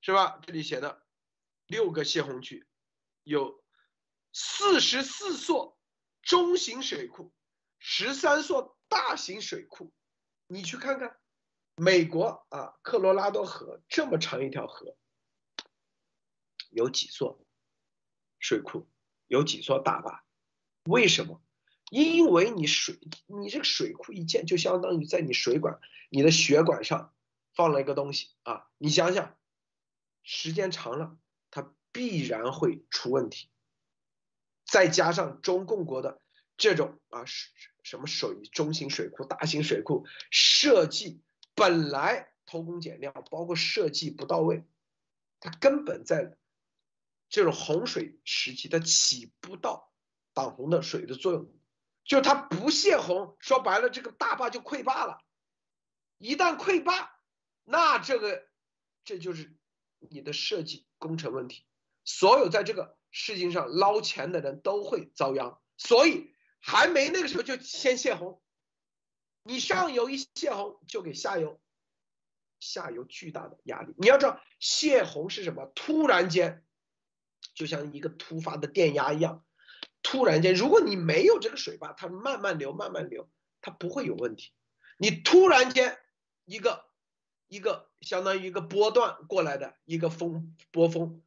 [0.00, 0.40] 是吧？
[0.42, 1.06] 这里写的
[1.68, 2.66] 六个泄洪区，
[3.22, 3.62] 有
[4.32, 5.78] 四十四座
[6.22, 7.32] 中型水库，
[7.78, 9.94] 十三座大型水库。
[10.48, 11.16] 你去看看，
[11.76, 14.96] 美国啊，科罗拉多河这么长一条河，
[16.70, 17.46] 有几座
[18.40, 18.90] 水库，
[19.28, 20.24] 有几座大坝？
[20.86, 21.43] 为什么？
[21.90, 25.78] 因为你水，你这个水库一建，就相当于在你水管、
[26.10, 27.14] 你的血管上
[27.54, 28.66] 放了一个东西啊！
[28.78, 29.36] 你想想，
[30.22, 31.16] 时间长了，
[31.50, 33.48] 它必然会出问题。
[34.66, 36.20] 再加上中共国的
[36.56, 37.24] 这种啊，
[37.82, 41.20] 什么水中型水库、大型水库设计
[41.54, 44.64] 本来偷工减料，包括设计不到位，
[45.38, 46.36] 它根本在
[47.28, 49.92] 这种洪水时期，它起不到
[50.32, 51.52] 挡洪的水的作用。
[52.04, 55.18] 就它不泄洪，说白了，这个大坝就溃坝了。
[56.18, 57.18] 一旦溃坝，
[57.64, 58.46] 那这个
[59.04, 59.56] 这就是
[59.98, 61.66] 你的设计工程问题。
[62.04, 65.60] 所有在这个事情上捞钱的人都会遭殃。
[65.76, 68.40] 所以还没那个时候就先泄洪，
[69.42, 71.60] 你上游一泄洪就给下游
[72.60, 73.94] 下游巨大的压力。
[73.96, 75.66] 你要知道泄洪是什么？
[75.74, 76.64] 突然间，
[77.54, 79.44] 就像一个突发的电压一样。
[80.04, 83.28] 突然间，如果你没有这个水坝，它慢慢流，慢慢流，
[83.62, 84.52] 它不会有问题。
[84.98, 85.98] 你突然间
[86.44, 86.84] 一个
[87.48, 91.22] 一个相当于一个波段过来的一个风波峰，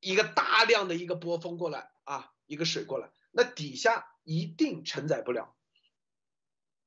[0.00, 5.54] 一个大量的一个波峰过来啊，一个水过来，那底下一定承载不了。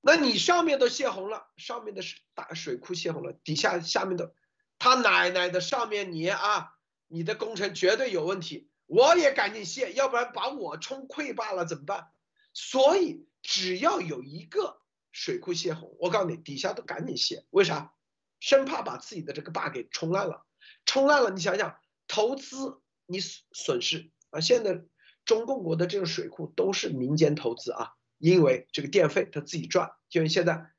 [0.02, 4.34] 那你上面都泄洪了，上面的水大水库泄洪了，底下下面的，
[4.78, 8.69] 他奶奶的上面你啊，你的工程绝对有问题。
[8.90, 12.12] 我也赶紧卸，要不然把我冲溃坝了怎么办？
[12.54, 17.46] 所以只要有一个水库泄洪，我告诉你，底下都赶紧卸。
[17.52, 17.94] 为啥？
[18.40, 20.44] 生怕把自己的这个坝给冲烂了。
[20.86, 24.40] 冲烂了，你想想，投资你损失啊。
[24.40, 24.82] 现在
[25.24, 29.92] 中共国的这个水库都是民间投资啊，因为这个电费他自己赚。
[30.10, 30.72] 就现在，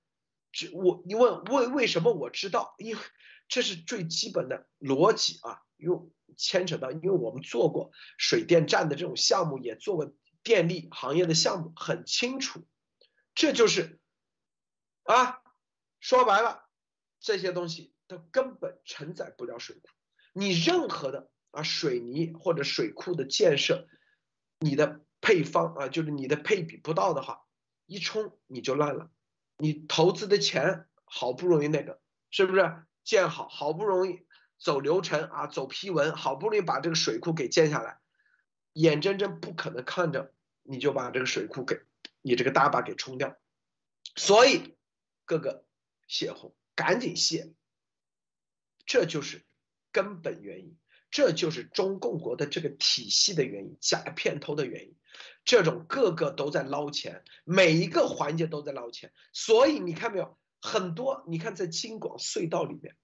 [0.51, 2.75] 只我你问为为什么我知道？
[2.79, 3.03] 因为
[3.51, 10.11] 这是最基本的逻辑啊，用牵扯到，因为我们做过水电站的这种项目，也做过
[10.45, 12.65] 电力行业的项目，很清楚。
[13.35, 13.99] 这就是
[15.03, 15.43] 啊，
[15.99, 16.69] 说白了，
[17.19, 19.83] 这些东西它根本承载不了水库。
[20.33, 23.89] 你任何的啊水泥或者水库的建设，
[24.61, 27.45] 你的配方啊，就是你的配比不到的话，
[27.87, 29.11] 一冲你就烂了。
[29.57, 34.25] 你投资的钱好不容易那个是不是建好，好不容易
[34.57, 37.99] 走流程啊，走批文，好不容易把这个水库给建下来，
[38.73, 41.81] 眼睁睁不可能看着你就把这个水库给
[42.23, 43.37] 你这个大坝给冲掉，
[44.15, 44.77] 所以
[45.25, 45.65] 各个
[46.07, 47.53] 泄洪赶紧泄，
[48.87, 49.45] 这就是
[49.91, 50.79] 根本原因，
[51.11, 54.97] 这就是中共国的这个体系的原因，假片头的原因。
[55.45, 61.25] 这种个个都在捞钱，每一个环节都在捞钱，所以你看没有很多？
[61.27, 62.95] 你看在京广隧道里面，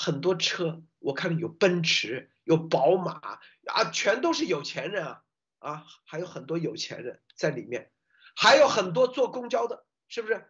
[0.00, 3.20] 很多车，我看有奔驰，有宝马
[3.66, 5.24] 啊，全都是有钱人啊
[5.58, 7.90] 啊，还有很多有钱人在里面，
[8.36, 10.46] 还有很多坐公交的，是不是？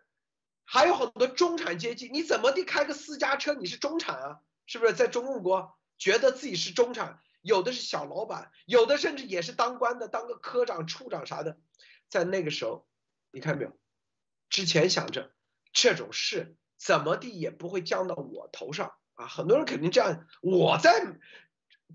[0.66, 4.40] 还有很多中产阶级，你怎么地开个私家车，你是中产啊？
[4.66, 4.92] 是不是？
[4.92, 7.22] 在中共国觉得自己是中产。
[7.40, 11.58] 有的是小老板，有的甚至也是当官的，当个科长、处长啥的。
[12.10, 12.86] 在那个时候，
[13.30, 13.72] 你看没有？
[14.50, 15.32] 之前想着
[15.72, 19.26] 这种事怎么地也不会降到我头上啊！
[19.26, 21.18] 很多人肯定这样，我在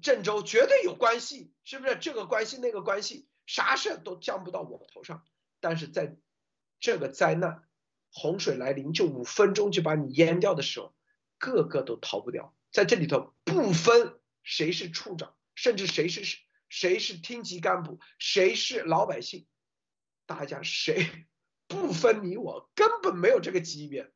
[0.01, 1.95] 郑州绝对有关系，是不是？
[1.95, 5.23] 这个关系那个关系，啥事都降不到我头上。
[5.59, 6.17] 但是在
[6.79, 7.63] 这个灾难，
[8.11, 10.93] 洪水来临就五分钟就把你淹掉的时候，
[11.37, 12.53] 个个都逃不掉。
[12.71, 14.19] 在这里头不分。
[14.45, 19.47] 谁是处长，甚至谁是谁是厅级干部，谁是老百姓，
[20.25, 21.07] 大家谁
[21.69, 24.11] 不分你我，根本没有这个级别，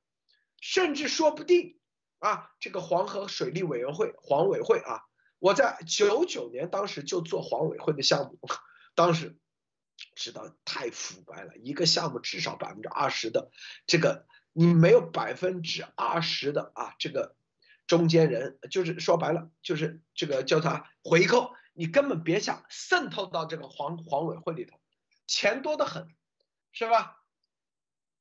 [0.59, 1.79] 甚至说不定
[2.19, 5.01] 啊，这个黄河水利委员会黄委会啊，
[5.39, 8.39] 我在九九年当时就做黄委会的项目，
[8.95, 9.38] 当时
[10.15, 13.51] 知道太腐败了，一个项目至少百分之二十的
[13.86, 17.36] 这个，你没有百分之二十的啊这个。
[17.88, 24.77] 中间人就是说白了，就是这个叫他回扣，你根本别想渗透到这个黄黄委会里头，
[25.25, 26.10] 钱多得很，
[26.73, 27.16] 是吧？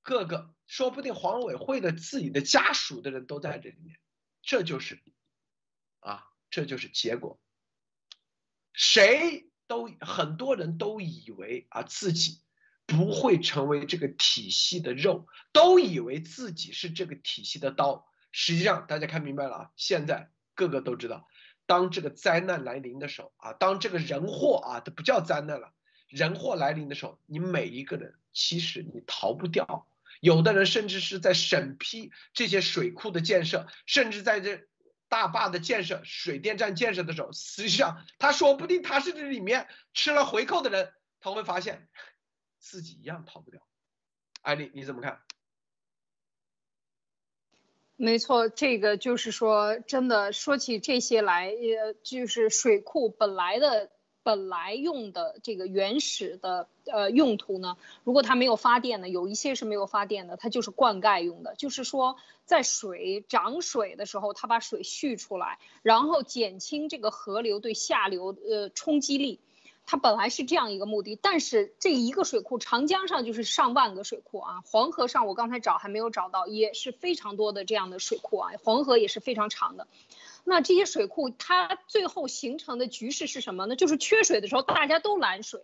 [0.07, 3.99] 各个说不定黄委会的自己的家属的人都在这里面，
[4.41, 5.03] 这就是
[5.99, 7.41] 啊，这就是结果。
[8.73, 12.41] 谁都很多人都以为啊自己
[12.87, 18.07] 不会成为这个体系的肉，都以为自己是这个体系的刀。
[18.31, 19.73] 实际上，大家看明白了啊！
[19.75, 21.27] 现在个个都知道，
[21.67, 25.75] 当这个灾难来临的时候啊，当这个人祸啊，它不叫灾难了，
[26.07, 29.89] 人祸来临的时候，你每一个人其实你逃不掉。
[30.21, 34.67] 有的人甚至是在审批这些水库的建设，甚至在这
[35.09, 41.89] 大坝的建设、水电站建设的时候，实际上他说不定他是这里面吃了回扣的人，他会发现
[42.59, 43.61] 自己一样逃不掉。
[44.43, 45.21] 艾丽，你怎么看？
[47.99, 53.91] 没错，这个就是说，真的说起这些来，呃，就是水库本来的
[54.27, 69.39] 本来用的这个原始的呃用途呢，如果它没有发电呢，有一些是没有发电的，它就是灌溉用的，就是说在水涨水的时候，它把水蓄出来，然后减轻这个河流对下流呃冲击力。
[69.89, 79.87] 它本来是这样一个目的，但是这一个水库，长江上就是上万个水库啊，黄河上我刚才找还没有找到，也是非常多的这样的水库啊，黄河也是非常长的。
[80.49, 83.75] 那这些水库它最后形成的局势是什么呢？
[83.75, 85.61] 就是缺水的时候大家都拦水，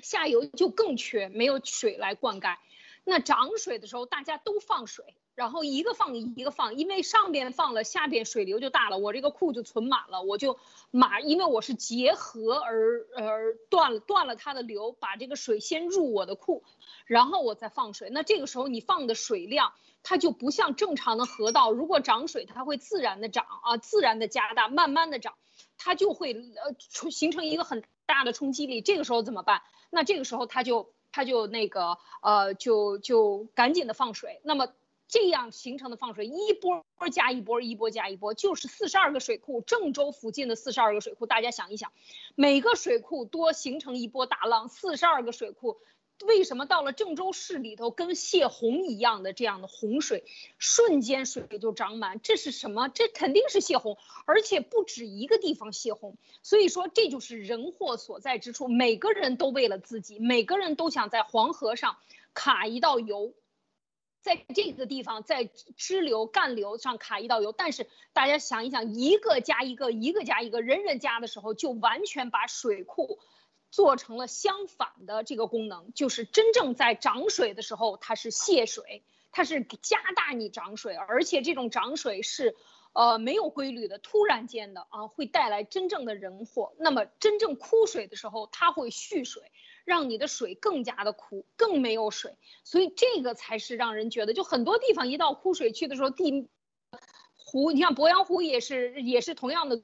[0.00, 2.56] 下游就更缺，没有水来灌溉。
[3.04, 5.14] 那涨水的时候大家都放水。
[5.36, 10.60] 然后一个放一个放，因为上边放了，下边水流就大了，我这个库就存满了，我就
[10.92, 16.62] 马，因为我是结河而而断了断了它的流，把这个水先入我的库，
[17.06, 18.10] 然后我再放水。
[18.10, 19.72] 那这个时候你放的水量，
[20.04, 25.34] 它就不像正常的河道，如果涨水，它会自然的涨啊，自然的加大，慢慢的涨，
[25.76, 28.80] 它就会呃形成一个很大的冲击力。
[28.80, 29.62] 这个时候怎么办？
[29.90, 34.40] 那这个时候它就它就那个呃就就赶紧的放水。
[34.44, 34.68] 那么。
[35.06, 36.82] 这样形成的放水一波
[37.12, 41.92] 加一波，一波加一波，就是四十二个水库，郑州附近的四十二个水库，大家想一想，
[42.34, 45.78] 每个水库多形成一波大浪，四十二个水库
[46.22, 50.24] 为什么到了郑州市里头跟泄洪一样的这样的洪水，
[50.58, 52.20] 瞬间水就涨满？
[52.22, 52.88] 这是什么？
[52.88, 56.16] 这肯定是泄洪，而且不止一个地方泄洪。
[56.42, 58.68] 所以说这就是人祸所在之处。
[58.68, 61.98] 每个人都为了自己，每个人都想在黄河上
[62.32, 63.34] 卡一道油，
[64.22, 67.52] 在这个地方在支流干流上卡一道油。
[67.52, 73.18] 但是大家想一想，一个加一个，一个加一个，人人加的时候，就完全把水库。
[73.74, 79.02] 做成了相反的这个功能，就是真正在涨水的时候，它是泄水，
[79.32, 82.54] 它是加大你涨水，而且这种涨水是，
[82.92, 86.72] 呃，没有规律的，突然间的啊，会带来真正的人祸。
[86.78, 89.50] 那么真正枯水的时候，它会蓄水，
[89.84, 92.38] 让你的水更加的枯，更没有水。
[92.62, 96.48] 所以这个才是让人觉得，就很多地方一到枯水期的时候，地
[97.36, 99.82] 湖，你像鄱阳湖也是，也是同样的。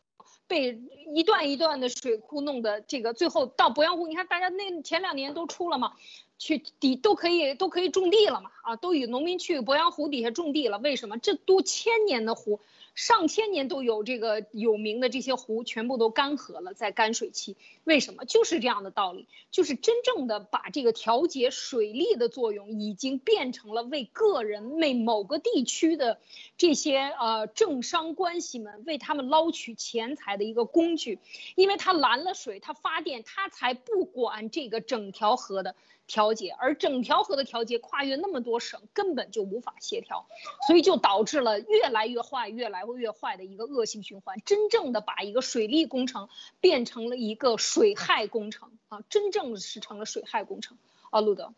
[0.50, 0.80] 被
[1.14, 5.92] 一段一段的水库弄的，这个最后到鄱阳湖，你看大家那前两年都出了嘛，
[6.38, 11.18] 去底都可以都可以种地了嘛，啊，都有农民去鄱阳湖底下种地了，为什么？
[11.18, 12.58] 这都千年的湖。
[12.96, 17.56] 上千年都有这个有名的这些湖，全部都干涸了，在干水期，
[17.90, 18.24] 为什么？
[18.24, 26.20] 就是这样的道理，就是真正的把这个调节水利的作用，已经变成了为个人、为某个地区的
[26.56, 31.18] 这些呃政商关系们为他们捞取钱财的一个工具，
[31.56, 35.74] 因为他拦了水，他发电，他才不管这个整条河的。
[36.06, 40.26] 调节，而整条河的调节跨越那么多省，根本就无法协调，
[40.66, 44.36] 所以就导致了越来越坏、越来越坏的一个恶性循环。
[44.44, 46.28] 真正的把一个水利工程
[46.60, 50.76] 变成了一个水水害工程啊，真正是成了水害工程
[51.10, 51.54] 啊，路德。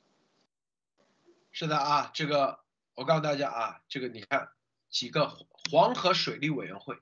[1.51, 2.61] 是的啊，这个
[2.95, 4.51] 我告诉大家啊，这个你看
[4.89, 5.37] 几个
[5.69, 6.97] 黄河水利委员会、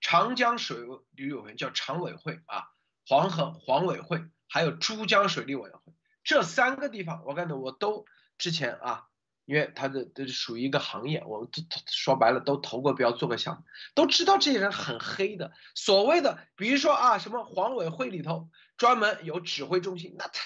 [0.00, 0.86] 长江水
[1.16, 2.70] 利委员叫常委会啊，
[3.08, 5.92] 黄河黄委会，还有珠江水利委员会。
[6.22, 8.06] 这三个地方，我感觉我都
[8.38, 9.08] 之前啊，
[9.44, 13.64] 因为他的这属于一个行业，我们都说白了都投过标做个项目，
[13.94, 15.52] 都知道这些人很黑的。
[15.74, 20.40] 所谓的，比如说啊，什么黄委会里头专门有指挥中心，那他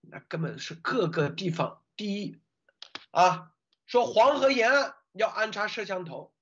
[0.00, 2.40] 那根本是各个地方第一
[3.10, 3.52] 啊。
[3.86, 6.34] 说黄河沿岸要安插摄像头，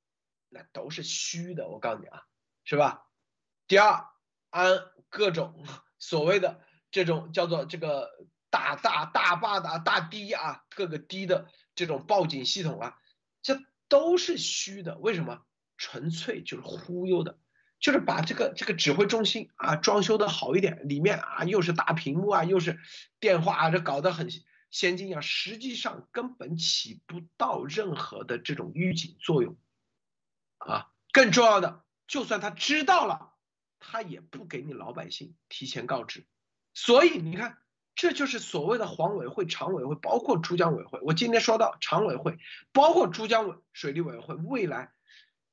[0.49, 2.25] 那都是虚的，我告诉你啊，
[2.65, 3.07] 是吧？
[3.67, 4.09] 第二，
[4.51, 5.65] 安各种
[5.99, 8.11] 所谓的这种叫做这个。
[8.53, 12.99] 大大大坝的大堤啊，各个堤的这种报警系统啊，
[13.43, 13.59] 这
[13.89, 14.99] 都是虚的。
[14.99, 15.43] 为什么？
[15.79, 17.41] 纯粹就是忽悠的，
[17.81, 22.79] 就是把这个这个指挥中心啊装修的好一点，里面啊又是大屏幕啊，又是
[23.19, 24.29] 电话啊，这搞得很
[24.71, 29.57] 先进啊，实际上根本起不到任何的这种预警作用
[30.59, 30.93] 啊。
[31.11, 33.33] 更重要的，就算他知道了，
[33.81, 36.27] 他也不给你老百姓提前告知。
[36.75, 37.62] 所以你看。
[37.95, 40.99] 这就是所谓的黄委会、常委会，包括珠江委会。
[41.03, 42.39] 我今天说到常委会，
[42.73, 44.93] 包括珠江委水利委员会，未来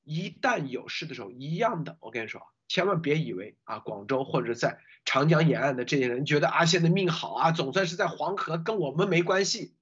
[0.04, 1.98] 一旦有事的时候，一样的。
[2.00, 9.76] 我跟你说，千万别以为啊，广州或者在长江沿岸的这些人觉得啊，现在命好啊，总算是在黄河，跟我们没关系。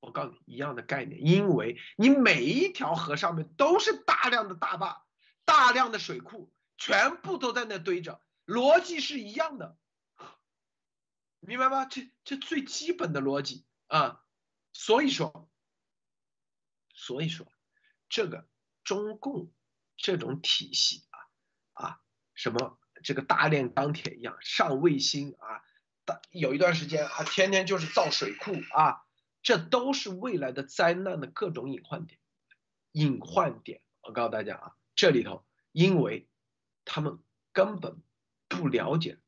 [0.00, 5.02] 我告诉你，一样的概念，因为你每一条河上面都是大量的大坝、
[5.44, 9.76] 大量的水库，全部都在那堆着，逻辑是一样的。
[11.46, 11.84] 明白吗？
[11.84, 14.22] 这这最基本的逻辑啊，
[14.72, 15.50] 所以说，
[16.94, 17.46] 所以说，
[18.08, 18.48] 这个
[18.82, 19.52] 中共
[19.96, 22.00] 这种体系啊啊，
[22.34, 25.62] 什么这个大炼钢铁一样上卫星啊，
[26.04, 29.04] 大有一段时间啊，天天就是造水库啊，
[29.42, 32.18] 这都是未来的灾难的各种隐患点，
[32.92, 33.82] 隐患点。
[34.02, 36.28] 我告诉大家啊，这里头因为
[36.84, 37.22] 他们
[37.52, 38.02] 根本
[38.48, 39.18] 不了解。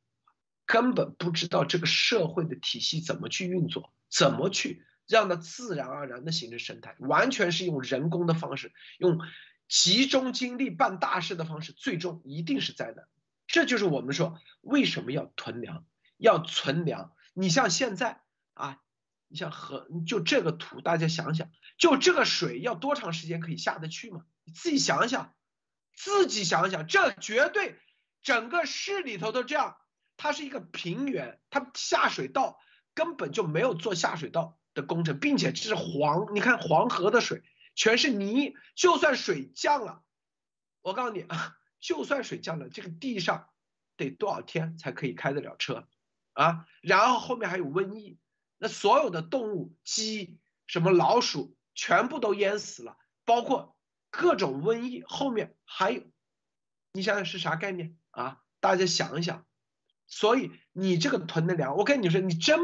[0.66, 9.20] 根本不知道这个社会的体系怎么去运作，怎么去让它自然而然的形成生态，完全是用人工的方式，用
[9.68, 13.06] 集中精力办大事的方式，最终一定是灾难。
[13.46, 15.86] 这就是我们说为什么要囤粮，
[16.16, 17.12] 要存粮。
[17.32, 18.20] 你像现在
[18.54, 18.80] 啊，
[19.28, 21.48] 你像河，就这个图，大家想想，
[21.78, 24.24] 就这个水要多长时间可以下得去吗？
[24.42, 25.34] 你自己想想，
[25.94, 27.78] 自己想想，这绝对
[28.22, 29.76] 整个市里头都这样。
[30.16, 32.58] 它是一个平原，它下水道
[32.94, 37.42] 根本就没有做下水道的工程，并且这是黄，你看黄河的水
[37.74, 40.02] 全是泥，就算水降了，
[40.80, 43.50] 我告诉你啊，就算水降了，这个地上
[43.96, 45.86] 得多少天才可以开得了车
[46.32, 46.66] 啊？
[46.80, 48.18] 然后后面还有瘟疫，
[48.58, 53.76] 那所有的动物，鸡什么老鼠全部都淹死了，包括
[54.10, 56.02] 各种瘟疫，后面还有，
[56.92, 58.42] 你想想是啥概念啊？
[58.60, 59.46] 大家想一想。
[60.06, 62.60] 所以你这个囤的粮，我跟你说，你真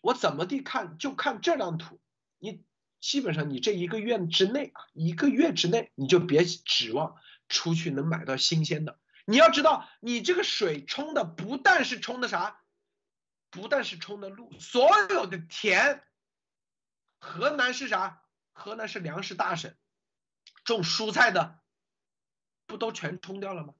[0.00, 2.00] 我怎么地看就看这张图，
[2.38, 2.64] 你
[3.00, 7.16] 基本上你这一个月之内啊，一个月之内你就别指望
[7.48, 8.98] 出去能买到新鲜的。
[9.24, 12.60] 你要知道，你这个水冲的不但是冲的啥，
[13.50, 16.02] 不但是冲的路，所有的田。
[17.20, 18.24] 河南是啥？
[18.52, 19.74] 河南是粮食大省，
[20.64, 21.60] 种蔬菜的
[22.66, 23.74] 不都全冲掉了吗？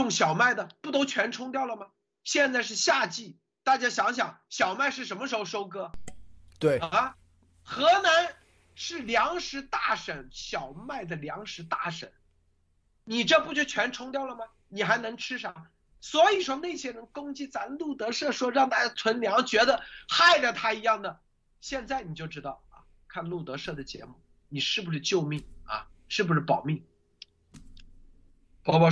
[0.00, 1.86] 种小麦的不都全冲掉了吗？
[2.24, 5.92] 现在是夏季，大家想想，小麦是什么时候收割？
[6.58, 7.16] 对啊，
[7.62, 8.34] 河南
[8.74, 12.10] 是粮食大省，小麦的粮食大省，
[13.04, 14.46] 你这不就全冲掉了吗？
[14.68, 15.70] 你还能吃啥？
[16.00, 21.20] 所以说那些人攻击咱路德社，说让大家存粮，觉得害了他一样的。
[21.60, 24.14] 现在你就知道啊，看路德社的节目，
[24.48, 25.86] 你是不是救命啊？
[26.08, 26.84] 是不是保命？
[28.64, 28.90] 宝宝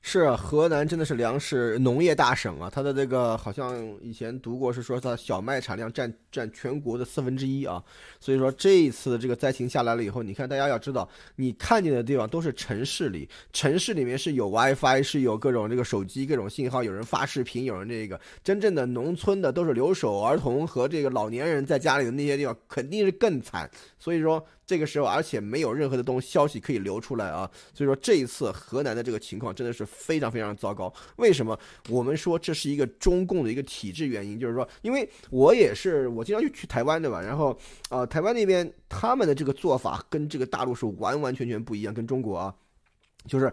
[0.00, 0.30] 是。
[0.36, 7.82] 河南真的是粮食农业大省啊，它的这个好像以前读过是说它小麦产量占占全国的四分之一啊，
[8.18, 23.68] 所以说这一次的这个灾情下来了以后，你看大家要知道，你看见的地方都是城市里，城市里面是有 WiFi，是有各种这个手机各种信号，有人发视频，有人这个真正的农村的都是留守儿童和这个老年人在家里的那些地方肯定是更惨，
[23.98, 24.44] 所以说。
[24.68, 30.92] 这个时候，而且没有任何的东消息可以流出来啊，所以说这一次河南的这个情况真的是非常非常糟糕。
[31.16, 31.58] 为什么？
[31.88, 37.22] 我们说这是一个中共的一个体制原因，就是说，因为我也是我经常去去台湾对吧？
[37.22, 37.58] 然后
[37.88, 42.54] 啊，台湾那边他们的这个做法跟这个大陆是完完全全不一样，跟中国啊，
[43.26, 43.50] 就是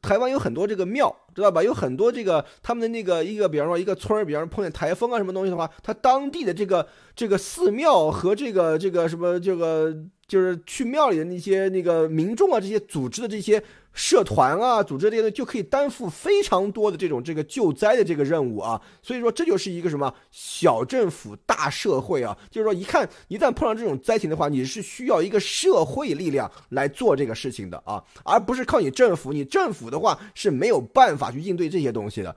[0.00, 1.62] 台湾有很多这个庙，知道吧？
[1.62, 9.94] 有很多这个他们的那个一个，比方说一个村儿，比方说碰见台风啊什么东西的话，他当地的这个这个寺庙和这个这个什么这个。
[10.30, 13.60] 就是去庙里的那些那个民众啊，这些组织的这些
[13.92, 18.80] 社团啊，组织这些就可以担负非常多的这种这个救灾的这个任务啊。
[19.02, 22.38] 所以说这就是一个什么小政府大社会啊。
[22.48, 29.32] 就是说一看一旦碰上这种灾情的话，你是需要一个社会力量来做这个事情的啊，而不是靠你政府。
[29.32, 32.36] 你政府的话是没有办法去应对这些东西的。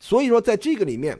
[0.00, 1.16] 所以说在这个里面，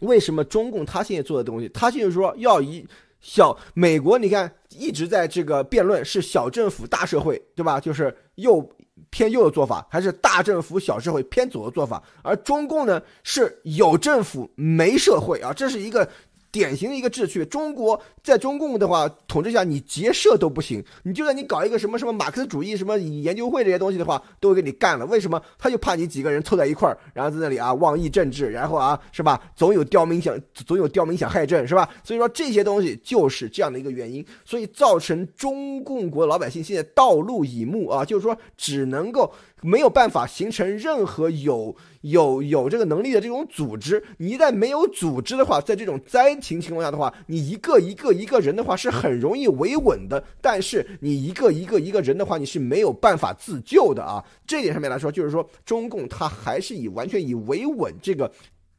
[0.00, 2.86] 为什么中共他现在做的东西，他就是说要以。
[3.20, 7.80] 小美国，你看一直在这个辩论是小政府大社会，对吧？
[7.80, 8.68] 就是右
[9.10, 12.02] 偏右的做法，还是大政府小社会偏左的做法？
[12.22, 16.08] 而中共呢，是有政府没社会啊，这是一个。
[16.50, 25.04] 典型的一个秩序，中国在中共的话统治下，你结社都不行，你就算你搞一个什么什么马克思主义什么研究会这些东西的话，都会给你干了。
[25.06, 25.40] 为什么？
[25.58, 29.40] 他就怕你几个人凑在一块儿，然后在那里啊妄议政治，然后啊是吧？
[29.54, 31.88] 总有刁民想，总有刁民想害朕，是吧？
[32.02, 39.32] 所以说这些东西就是这样的一个原因，所以造成中共国老百姓现在道路已暮啊，就是说只能够。
[39.60, 44.02] 没有办法形成任何有有有这个能力的这种组织。
[44.16, 50.22] 你一旦没有组织的话，在这种灾情情况下的话，你一个一个一个人的话是很容易维稳的。
[50.40, 54.24] 但是你一个一个一个人的话，你是没有办法自救的啊。
[54.46, 58.30] 这点上面来说，就是说中共它还是以完全以维稳这个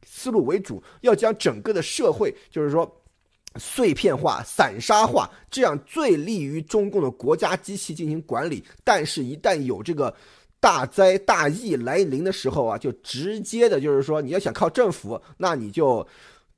[0.06, 2.90] 思路为主，要将整个的社会就是说
[3.56, 8.64] 碎片化、散沙化，这样最利于中共的国家机器进行管理。
[8.82, 10.14] 但是，一旦有这个。
[10.60, 16.06] 大灾大疫来临的时候啊，就直接的，就是说你要想靠政府，那你就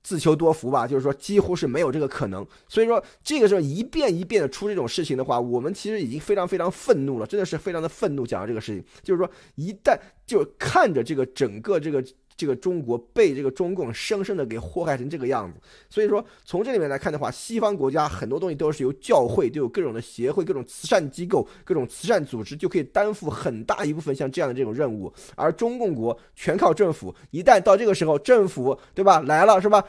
[0.02, 0.86] 自求多福吧。
[0.86, 2.46] 就是说，几乎是没有这个可能。
[2.68, 8.26] 所以说，这个时候一遍一遍的出这种事情的话，我们其实已经非常非常愤怒了，真的是非常的愤怒。
[8.26, 9.96] 讲到这个事情，就是说，一旦
[10.26, 12.04] 就看着这个整个这个。
[12.42, 27.14] 这个中国被这个中共生生的给祸害成这个样子，所以说从这里面来看的话，西方国家很多东西都是由教会，都有各种的协会、各种慈善机构、各种慈善组织就可以担负很大一部分像这样的这种任务，而中共国全靠政府。
[27.30, 29.84] 一旦到这个时候，政府对吧来了是吧？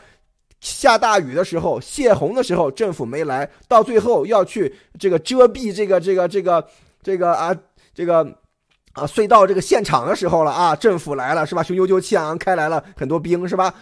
[0.60, 6.68] 下大雨的时候，泄洪的时候，政府没来，到最后要去这个遮蔽这个这个这个
[7.02, 7.58] 这个啊
[7.96, 8.43] 这个。
[8.94, 11.62] 啊，隧道这个现场的时候了啊，政府来了是吧？
[11.62, 13.74] 雄赳赳气昂昂开来了很多兵是吧？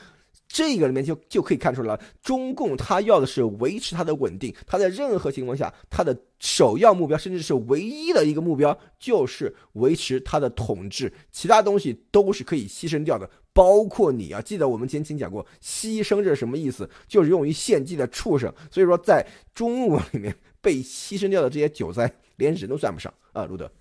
[0.48, 14.42] 这个里面就就可以看出来了，中共他要的是维持它的稳定，他在任何情况下，他的首要目标甚至是唯一的一个目标就是维持他的统治，其他东西都是可以牺牲掉的，包括你啊！
[14.42, 16.90] 记得我们前期讲过，牺牲这是什么意思？
[17.08, 18.54] 就是用于献祭的畜生。
[18.70, 23.72] 所以说，在中共里面被牺牲掉的这些韭菜，连人都算不上啊，路德。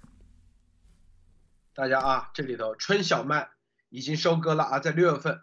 [1.80, 3.48] 大家啊，这里头春小麦
[3.88, 5.40] 已经收割了啊，在六月份，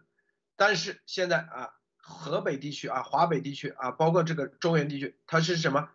[0.55, 5.89] 但是现在啊，河北地区啊，华北地区啊，包括这个中原地区，它是什么？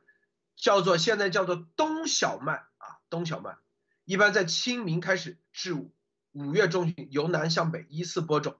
[0.56, 3.56] 叫做现在叫做冬小麦啊，冬小麦，
[4.04, 5.94] 一般在清明开始至五
[6.32, 8.56] 五月中旬由南向北依次播种，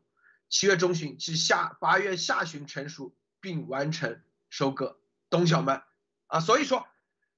[0.49, 5.83] 七月中旬至下八月下旬成熟并完成收割冬小麦。
[6.29, 6.87] 啊，所以说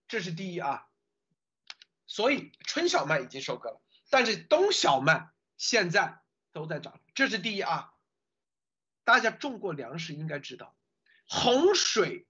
[0.07, 0.87] 这是第一啊。
[2.07, 3.81] 所以春小麦已经收割了，
[4.11, 6.21] 但是冬小麦现在
[6.53, 7.93] 都在涨，这是第一啊。
[9.05, 10.75] 大家种过粮食应该知道，
[11.29, 12.27] 洪水，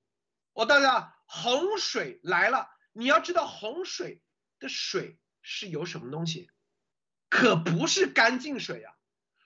[0.52, 4.20] 我大家洪水来了，你要知道洪水
[4.58, 6.50] 的水是有什么东西，
[7.28, 8.94] 可不是干净水啊，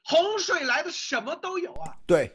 [0.02, 2.34] 洪水来的什么都有啊，对，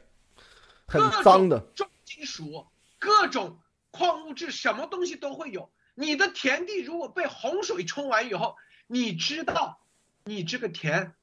[0.85, 2.67] 很脏的重金属，
[2.99, 5.73] 各种矿物质，什么东西都会有。
[5.95, 9.82] 你的田地如果被洪水冲完以后，你知道
[10.25, 11.13] 你这个田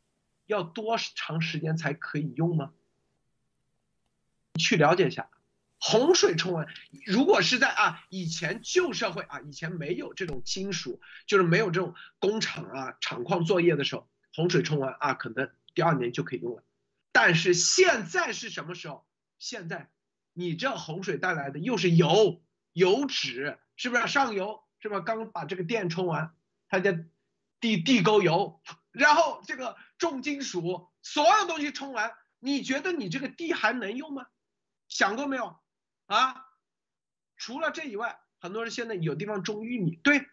[0.46, 2.72] 要多长时间才可以用吗？
[4.58, 5.30] 去了解一下，
[5.78, 6.66] 洪水冲完，
[7.06, 16.62] 如果是在啊以前旧社会啊，以前没有这种金属，就是没有这种工厂啊厂矿作业的时候，洪水冲完啊，可能第二年就可以用了。
[17.12, 19.06] 但是现在是什么时候？
[19.38, 19.88] 现在
[20.34, 22.42] 你这洪水带来的又是油、
[22.72, 23.58] 油脂。
[23.76, 25.00] 是不是上游是吧？
[25.00, 26.34] 刚把这个电充完，
[26.68, 27.06] 它的
[27.60, 28.60] 地地沟油，
[28.92, 34.26] 然后这个重金属，所有东西冲完，你觉得你这个地还能用吗？
[34.88, 35.60] 想过没有？
[36.06, 36.46] 啊？
[37.36, 40.26] 除了这以外，很多人现在有地方种玉米，对，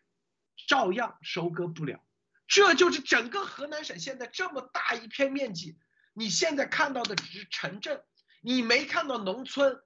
[0.67, 2.03] 照样收割不了。
[2.47, 5.77] 这就是整个河南省现在这么大一片面积，
[6.13, 8.03] 你现在看到的只是城镇，
[8.41, 9.81] 你没看到农村。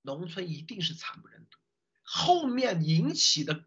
[0.00, 1.58] 农村一定是惨不忍睹。
[2.02, 3.64] 后面引起的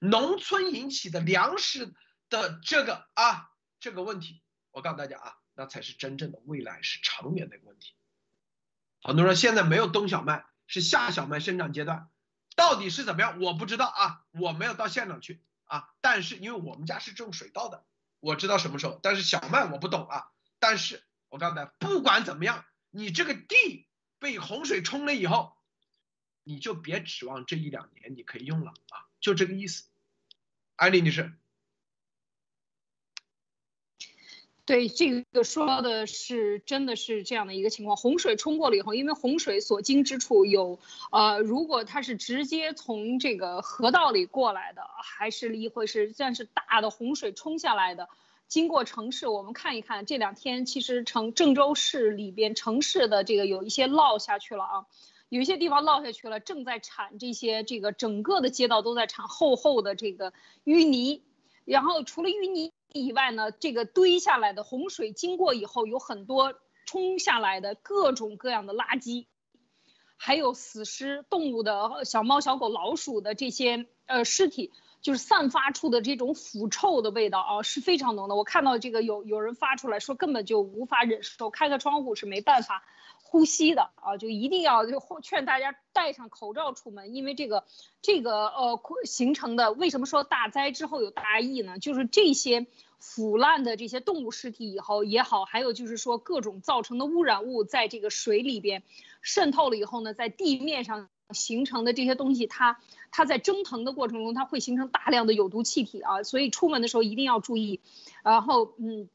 [0.00, 1.94] 农村引起的粮食
[2.30, 3.50] 的这个啊
[3.80, 7.92] 这个问题，我告诉大家啊，那才是真正的未来是长远的问题。
[9.02, 12.08] 很多人现在没有冬小麦，是夏小麦生长阶段，
[12.56, 13.40] 到底是怎么样？
[13.40, 15.90] 我不知道啊，我没有到现场去啊。
[16.00, 17.84] 但是因为我们家是种水稻的，
[18.20, 18.98] 我知道什么时候。
[19.02, 20.30] 但是小麦我不懂啊。
[20.58, 25.56] 但是我告诉大家，不管怎么样，你这个地被洪水冲了以后。
[26.42, 29.84] 你就别指望这一两年你可以用了啊，就这个意思。
[30.74, 31.38] 安利女士，
[34.70, 37.96] 对这个说的是真的是这样的一个情况。
[37.96, 40.78] 洪水冲过了以后，因为洪水所经之处有
[41.10, 46.14] 呃，如果它是直接从这个河道里过来的，还是一回事。
[46.16, 48.08] 但是大的洪水冲下来的，
[48.46, 54.86] 经过城市，我们看一看这两天，其实城郑州市里边城市的这个有一些涝下去了啊。
[55.30, 60.32] 有一些地方落下去了，正在铲这些，这个整个的街道都在铲厚厚的这个
[60.64, 61.22] 淤泥，
[61.70, 66.54] 然后除了淤泥以外呢，这个堆下来的洪水经过以后，有很多
[66.84, 69.26] 冲下来的各种各样的垃圾，
[70.16, 78.34] 还有死尸、动物的小猫、小狗、老鼠的这些呃尸体，就是散发出的这种腐臭的味道啊，是非常浓的。
[78.34, 82.82] 我看到这个有有人发出来说根本就无法忍受，开个窗户是没办法。
[83.30, 87.64] 呼吸的啊，就一定要就劝大家戴上口罩出门，因为这个
[88.02, 91.78] 这个呃形成的为什么说大灾之后有大疫呢？
[91.78, 92.66] 就是这些
[92.98, 98.82] 腐烂的这些动物尸体以后也好，还有就是说各种造成的污染物在这个水里边
[99.22, 102.80] 渗透了以后呢，在地面上形成的这些东西，它
[103.12, 107.78] 它在蒸腾的过程中，它会形成大量的有毒气体啊，所以出门的时候一定要注意，
[108.24, 109.08] 然后嗯。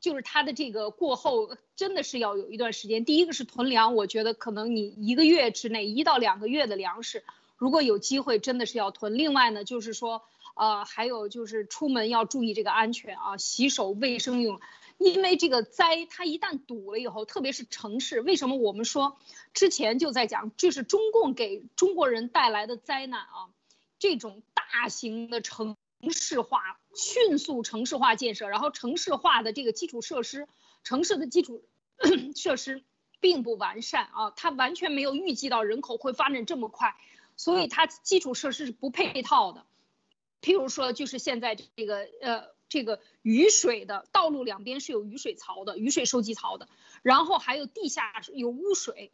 [0.00, 3.04] 就是它的这个过后真的是要有一段时间。
[3.04, 7.22] 第一个是囤粮，我觉得可能你一个月之内一到两个月的粮食，
[7.58, 9.18] 如果有机会真的是要囤。
[9.18, 10.22] 另外呢，就是说，
[10.54, 14.58] 呃，还有就是出门要注意这个安全啊，洗手卫生用。
[14.96, 19.18] 因为这个灾它一旦堵了以后，特别是城市，为什么我们说
[19.52, 23.52] 之前就在讲，这是中共给中国人带来的灾难啊？
[23.98, 25.42] 这种大型的。
[25.42, 25.76] 城
[26.10, 30.48] 市化迅速城市化建设，然后城市化的这个基础设施，
[30.82, 31.62] 城市的基础
[32.34, 32.82] 设施
[33.20, 36.96] 并不完善啊，它完全没有预计到人口会发展这么快，
[37.36, 39.64] 所以它基础设施是不配套的。
[40.42, 46.68] 譬如说，就是现在这个呃这个雨水的道路两边是有雨水槽的，雨水收集槽的，
[47.02, 49.12] 然后还有地下有污水，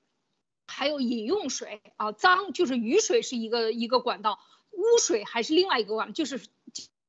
[0.67, 6.41] 还有饮用水啊，脏就是雨水是一个一个管道，污水还是另外一个管，就是。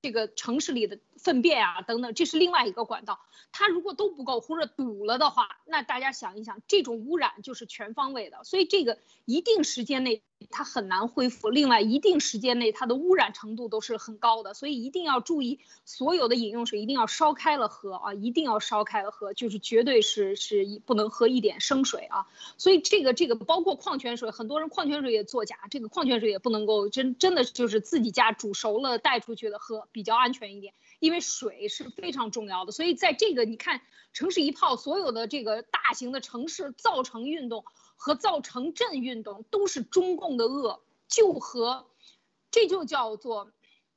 [0.07, 3.19] 这个城市里的粪便啊，等等，这是另外一个管道。
[3.51, 8.43] 它如果都不够或者堵了的话，那大家想一想，这种污染就是全方位的。
[8.43, 11.49] 所以这个一定时间内它很难恢复。
[11.49, 14.53] 另外，一定时间内它的污染程度都是很高的。
[14.53, 18.13] 所以一定要注意，所有的饮用水一定要烧开了喝啊！
[18.13, 22.27] 一定要烧开了喝，就是绝对是是不能喝一点生水啊。
[22.57, 30.73] 所以这个这个包括矿泉水，很多人矿泉水也作假，这个矿泉水也不能够真真的就是自己家煮熟了带出去的喝，比较安全一点。
[30.99, 32.71] 因为水是非常重要的。
[32.71, 33.81] 所以在这个你看
[34.13, 41.87] 城市一炮，所有的这个大型的城市造城运动和造城镇运动都是中共的恶，就和
[42.51, 43.51] 这就叫做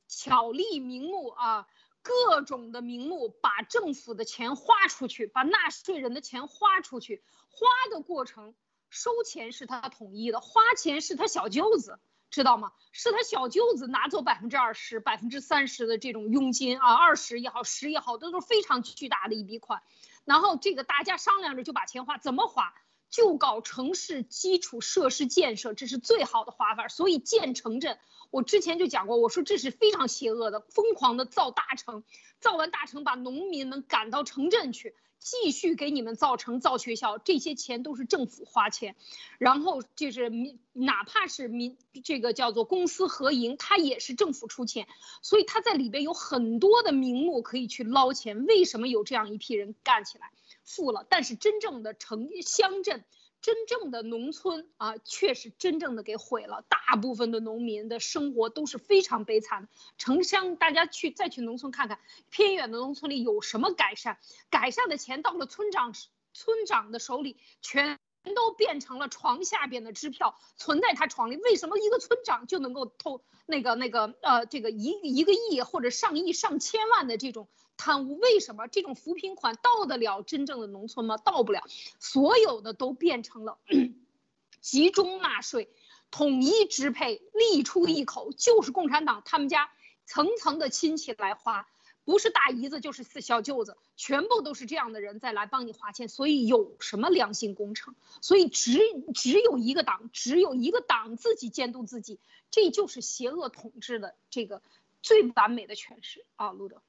[0.07, 1.67] 巧立名目啊，
[2.01, 8.53] 各种的名目把政府的钱花出去，把纳税人的钱花出去，花的过程
[8.89, 11.99] 收钱是他统一的，花钱是他小舅子。
[12.31, 12.71] 知道吗？
[12.93, 19.83] 是他小舅子拿走百分之二十、百分之三十的这种佣金啊，二十也好，十也好，这都是非常巨大的一笔款。
[20.25, 22.73] 然后这个大家商量着就把钱花，怎么花？
[23.09, 26.87] 就搞城市基础设施建设，这是最好的花法。
[26.87, 32.05] 所以建城镇，我之前就讲过，我说这是非常邪恶的，疯狂的造大城，
[32.39, 34.95] 造完大城把农民们赶到城镇去。
[35.23, 38.95] 继续给你们造成造学校，这些钱都是政府花钱，
[39.37, 44.87] 然后就是民，哪怕是民，这个叫做公私合营，它也是政府出钱，
[45.21, 48.47] 所以它在里边有很多的名目可以去捞钱。
[48.47, 50.31] 为什么有这样一批人干起来，
[50.63, 51.05] 富了？
[51.07, 53.03] 但是真正的城乡镇。
[53.41, 56.63] 真正的农村啊，确实真正的给毁了。
[56.69, 59.69] 大部分的农民的生活都是非常悲惨的。
[59.97, 64.19] 城乡，大家去再去农村看看，偏远的农村里有什么改善？
[64.49, 65.93] 改善的钱到了村长
[66.33, 67.99] 村长的手里，全
[68.35, 71.37] 都变成了床下边的支票，存在他床里。
[71.37, 77.49] 为什么一个村长就能够偷那个那个呃这个一一个亿或者上亿上千万的这种？
[77.77, 81.17] 贪污为什么这种扶贫款到得了真正的农村吗？
[81.17, 81.63] 到不了，
[81.99, 83.57] 所有的都变成了
[84.61, 85.69] 集中纳税、
[86.11, 89.71] 统一支配、利出一口，就是共产党他们家
[90.05, 91.67] 层层的亲戚来花，
[92.03, 96.07] 不是大姨子就是四小舅子，全部都是这样的人在来帮你花钱。
[96.07, 97.95] 所以有什么良心工程？
[98.21, 98.79] 所以只
[99.15, 102.19] 只有一个党，只有一个党自己监督自己，
[102.51, 104.61] 这就是邪恶统治的这个
[105.01, 106.83] 最完美的诠释啊，路德。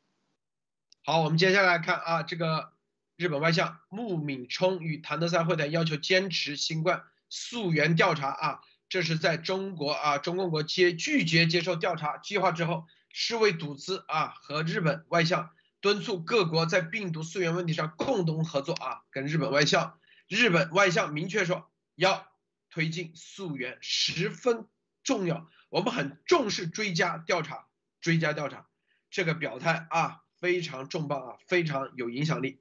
[1.05, 2.75] 好，我们接下来看啊，这个
[3.17, 15.51] 日本外相木敏冲与谭德赛会谈，要求坚持新冠溯源调查啊，这是在中国啊，中共国接拒绝接受调查计划之后，世卫组织啊和日本外相
[15.81, 19.99] 敦促各国在病毒溯源问题上共同合作啊，跟日本外相，
[20.29, 22.29] 日本外相明确说要
[22.71, 24.69] 推进溯源十分
[25.03, 27.67] 重要，我们很重视追加调查，
[28.01, 28.69] 追加调查
[29.11, 30.22] 这个表态啊。
[30.43, 32.59] 非常重磅啊，非常有影响力。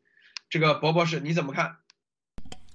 [0.47, 1.77] 这个博博士你怎么看？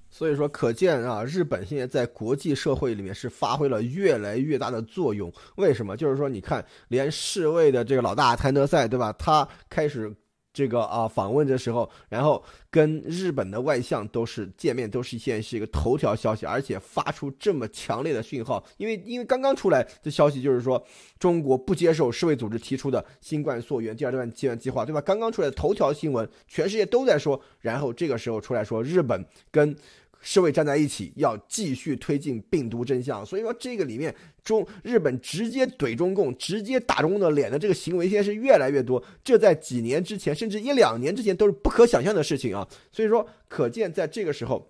[0.09, 5.31] 所以说，可见啊，日本现在在国际社会里面是发挥了越来越大的作用。
[5.55, 5.95] 为什么？
[5.95, 9.13] 就是说，你看，连世卫的这个老大谭德赛，对吧？
[9.13, 10.13] 他开始。
[10.57, 20.83] 这个啊，访问的时候，然后跟日本的外相都是见面，都是现在是一个头条消息，而且发出这么强烈的讯号，因为因为刚刚出来的消息就是说，
[21.19, 24.99] 中国不接受世卫组织提出的新冠溯源第二段计算计划，对吧？
[24.99, 29.75] 刚刚出来的头条新闻，全世界都在说，然后这个时候出来说，日本跟。
[30.21, 33.25] 世卫站在一起，要继续推进病毒真相。
[33.25, 34.13] 所以说，这个里面
[34.43, 39.01] 中日本直接怼中共，直接打中共的脸的这个行为，现在是越来越多。
[39.23, 42.67] 这在几年之前，甚至一两年之前都是不可想象的事情啊。
[42.91, 44.69] 所以说，可见在这个时候，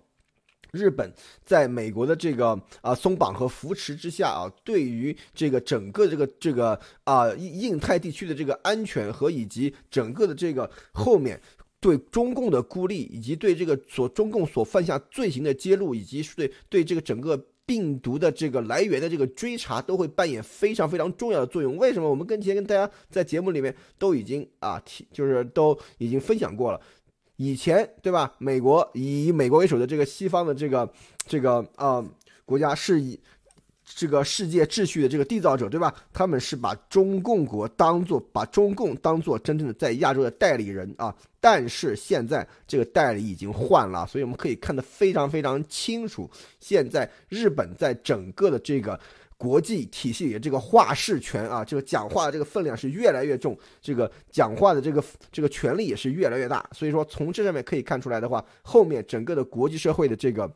[0.70, 1.12] 日本
[1.44, 11.40] 在美国的这个啊松绑和扶持之下啊，对于这个整个这个这个啊印太地区的这个安全和以及整个的这个后面。
[11.80, 21.76] 对中共的孤立，以及对这个所中共所犯下罪行的揭露，以及对对这个整个病毒的这个来源的这个追查，都会扮演非常非常重要的作用。
[21.76, 22.08] 为什么？
[22.08, 26.80] 我们跟前跟大家在节目里面都已经啊提，就是都已经分享过了。
[27.36, 28.34] 以前对吧？
[28.38, 30.90] 美国以美国为首的这个西方的这个
[31.26, 32.04] 这个啊
[32.44, 33.18] 国家是以。
[33.94, 35.94] 这个世界秩序的这个缔造者，对吧？
[36.12, 41.14] 他们是把中共国当做把中共当做真正的在亚洲的代理人啊。
[41.40, 46.30] 但是现在这个代理已经换了，所以我们可以看得非常非常清楚。
[46.60, 48.98] 现在日本在整个的这个
[49.36, 56.68] 国际体系里的这个话事权啊，这个讲话的这个分量是越来越重，这个讲话的这个这个权力也是越来越大。
[56.72, 60.50] 所以说，从这上面可以看出来的话，后面整个的国际社会的这个。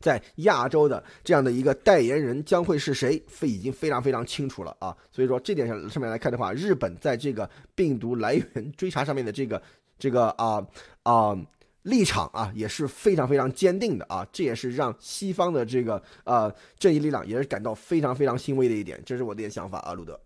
[0.00, 3.22] 在亚洲的这样的一个代言人将会是谁？
[3.28, 4.96] 非已经非常非常清楚了啊！
[5.12, 9.62] 所以说这点上上面来看的话，日本在这个病毒来源追查上面的这个
[9.98, 10.66] 这个啊
[11.02, 11.36] 啊
[11.82, 14.26] 立场啊也是非常非常坚定的啊！
[14.32, 19.00] 这也是让西方的这个呃正义力量也是感到非常非常欣慰的一点。
[19.04, 20.18] 这是我的一点想法啊，路德。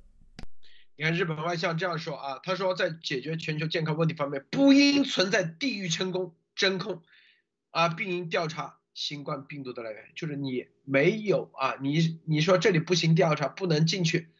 [0.96, 7.02] 你看日本外相这样说啊，他说在解决全球健康问题方面，不应存在地域成功真空
[7.72, 8.76] 啊，并应调查。
[8.94, 14.30] 新冠病毒的来源就是你没有啊，你你说这里不行调查不能进去，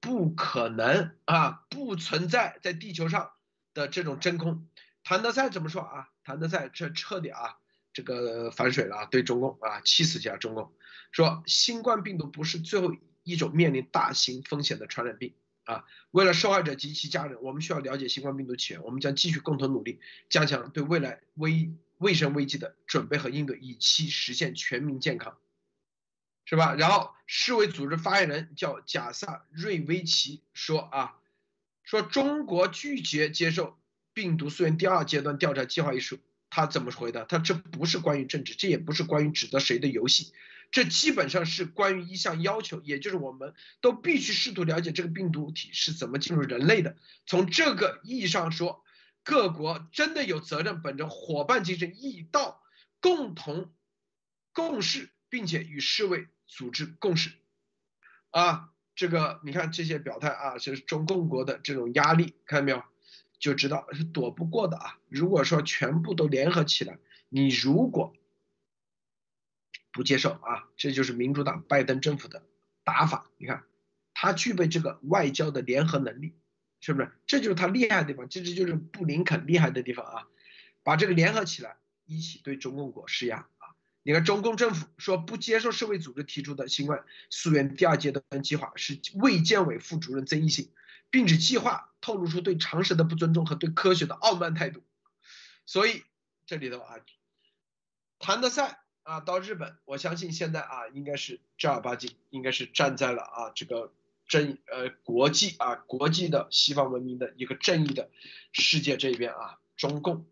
[0.00, 3.32] 不可能啊，不存在在地球上
[3.74, 4.68] 的这种真空。
[5.02, 6.08] 谭德赛怎么说啊？
[6.22, 7.58] 谭德赛这彻底啊，
[7.92, 10.72] 这个反水了啊，对中共啊，气死下中共，
[11.10, 12.94] 说新冠病毒不是最后
[13.24, 15.34] 一种面临大型风险的传染病
[15.64, 15.84] 啊。
[16.12, 20.00] 为了受害者及其家人，我们需要了解新冠病毒起源，我们将继续共同努力，
[20.30, 25.38] 加强对未来危卫生危机的准备和应对，以期实现全民健康，
[26.44, 26.74] 是吧？
[26.74, 31.16] 然后世卫组织发言人叫贾萨瑞维奇说啊，
[31.82, 33.78] 说中国拒绝接受。
[34.16, 37.24] 病毒溯源第二阶段调查计划一说，他怎么回的？
[37.24, 40.32] 他这不是关于政治，这也不是关于指责谁的游戏，
[40.70, 46.96] 这基本上是关于一项要求，也就是我们都必须试图了解这个病毒体是怎么进入人类的。
[47.26, 48.83] 从这个意义上说，
[49.24, 52.62] 各国真的有责任本着伙伴精神、一道，
[53.00, 53.72] 共同
[54.52, 57.32] 共事，并且与世卫组织共事。
[58.30, 62.84] 啊，这个你看这些表态啊，就是中共国的这种压力，看到没有？
[63.40, 64.98] 就知道是躲不过的啊！
[65.08, 66.98] 如果说全部都联合起来，
[67.28, 68.14] 你如果
[69.92, 72.46] 不接受啊，这就是民主党拜登政府的
[72.84, 73.30] 打法。
[73.36, 73.64] 你看，
[74.14, 76.34] 他具备这个外交的联合能力，
[76.84, 77.10] 是不是？
[77.26, 80.28] 这就是他厉害的地方，这这就是布林肯厉害的地方啊！
[80.82, 83.72] 把这个联合起来，一起对中共国施压啊！
[84.02, 90.70] 你看，中共政府说不接受世卫组织提出的新冠溯源第二阶段计划，是卫健委副主任曾益信。
[91.10, 94.82] 并指计划透露出对常识的不尊重和对科学的傲慢态度，
[95.64, 96.02] 所以
[96.44, 96.96] 这里头啊，
[98.18, 103.92] 谭德赛啊到日本，我相信现在啊应该是正儿八经，应该是站在了啊这个
[104.26, 108.10] 正呃国际啊国际的西方文明的一个正义的
[108.52, 110.26] 世界这边啊，中共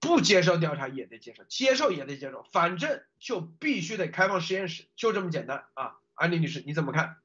[0.00, 5.98] 不接受调查也得接受，接受也得接受，反正就必须得开放实验室，就这么简单啊。
[6.14, 7.16] 安利女士你怎么看？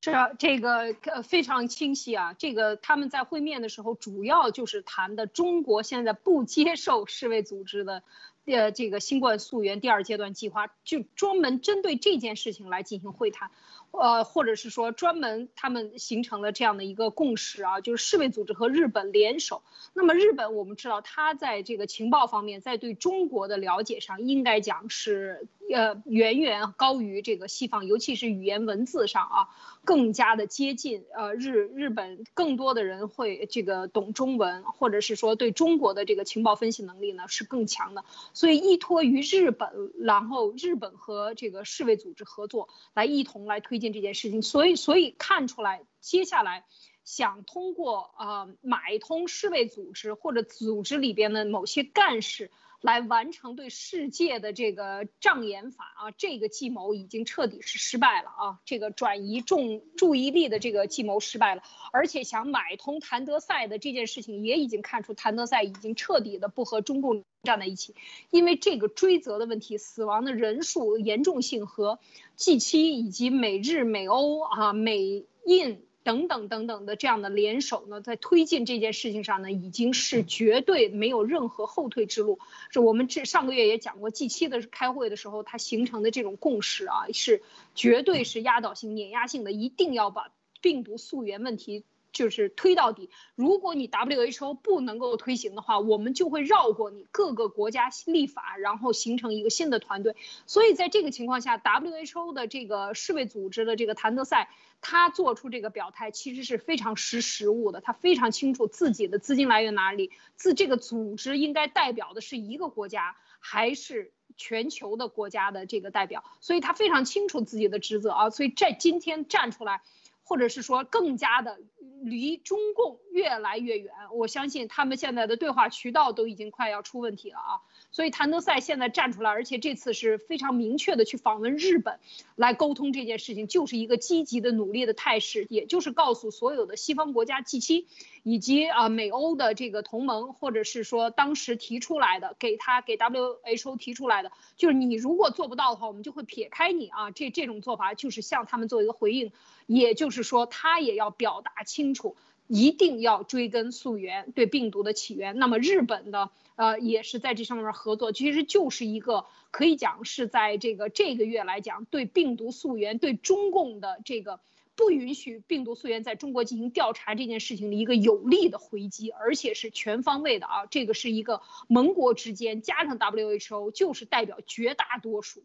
[0.00, 2.32] 是啊，这个呃非常清晰啊。
[2.32, 8.04] 这个他们在会面的时候，主要就是谈的中国现在不接受世卫组织的，
[8.52, 13.50] 呃这个新冠溯源第二阶段计划，就专门针对这件事情来进行会谈。
[13.90, 19.62] 呃，或者是说专门他们形成了这样的一个共识啊，就是世卫组织和日本联手。
[19.94, 29.48] 那么日本我们知道，它在这个情报方面，在对中国的了解上，应该讲是呃远远高于这个西方，尤其是语言文字上啊，
[29.86, 31.06] 更加的接近。
[31.14, 38.04] 呃，日日本更多的人会这个懂中文，或者是说对中国的这个情报分析能力呢是更强的。
[38.38, 43.80] 所以依托于日本，然后日本和这个世卫组织合作，来一同来推。
[43.80, 46.64] 进这件事情，所以所以看出来，接下来
[47.04, 52.50] 想通过啊买通世卫组织或者组织里边的某些干事。
[52.80, 58.60] 来完成对世界的这个障眼法啊，这个计谋已经彻底是失败了啊！
[58.64, 61.62] 这个转移重注意力的这个计谋失败了，
[61.92, 67.96] 而且想买通谭德赛的这件事情也已经看出谭德赛已经彻底的不和中共站在一起，
[68.30, 71.98] 因为这个追责的问题、死亡的人数严重性和
[72.36, 75.87] G7 以及美日美欧啊美印。
[76.08, 82.38] 等等等等的这样的联手呢，在推进这件事情上呢，已经是绝对没有任何后退之路。
[82.70, 87.42] 是我们这上个月也讲过，G 七的开会的时候，它形成的这种共识啊，是
[87.74, 90.32] 绝对是压倒性、碾压性的，一定要把
[90.62, 91.84] 病毒溯源问题。
[92.12, 100.16] 就是推到底，如果你 WHO 不能够推行的话，我们就会绕过你各个国家立法，然后形成一个新的团队。
[100.46, 104.50] 所以在这个情况下，WHO 的这个世卫组织的这个谭德赛，
[104.80, 119.82] 他做出这个表态其实是非常识时务的，他非常清楚自己的资金来源哪里，自这个组织应该代表的是一个国家还是全球的国家的这个代表，所以他非常清楚自己的职责啊，所以在今天站出来。
[120.28, 121.58] 或者是说更加的
[122.02, 127.60] 离中共越来越远，我相信他们现在的对话渠道都已经快要出问题了啊！
[127.90, 131.98] 所以谭德赛现在站出来，而且这次是非常明确的去访问日本，
[132.36, 137.86] 来沟通这件事情，就是一个积极的努力的态势，也就是告诉所有的西方国家 G7
[138.22, 147.10] 以及啊美欧的这个同盟，或者是说当时提出来的给他给 WHO 提出来的，就是你如果做不到的话，我们就会撇开你啊！
[147.10, 149.32] 这这种做法就是向他们做一个回应。
[149.66, 152.16] 也就是说，他也要表达清楚，
[152.48, 155.38] 一定要追根溯源，对病毒的起源。
[155.38, 164.40] 那么日本的呃也是在这上面合作，其实就是一个可以讲是在这个这个月来讲，对病毒溯源，对中共的这个
[164.74, 170.66] 不允许病毒溯源在中国进行调查这件事情的一个有力的回击，而且是全方位的啊。
[170.66, 175.42] 这个是一个盟国之间加上 WHO，就是代表绝大多数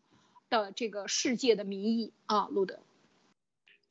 [0.49, 2.79] 的这个世界的民意啊，路德。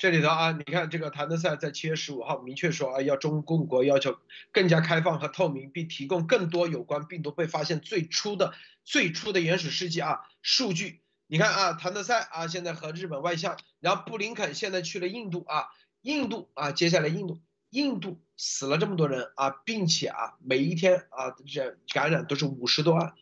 [0.03, 4.18] 这里头啊，你看这个谭德赛在七月十五号明确说啊，要中共国要求
[4.50, 8.53] 更加开放和透明，并提供更多有关病毒被发现最初的
[8.84, 11.03] 最初的原始世纪啊数据。
[11.28, 15.68] 你看啊，谭德赛啊，现在和日本外相，然后布林肯现在去了印度啊，
[16.00, 17.40] 印度啊，接下来印度，
[17.70, 23.14] 印度死了这么多人啊，并且啊，每一天啊，这感染都是五十多万，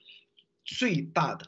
[0.65, 1.47] 最大的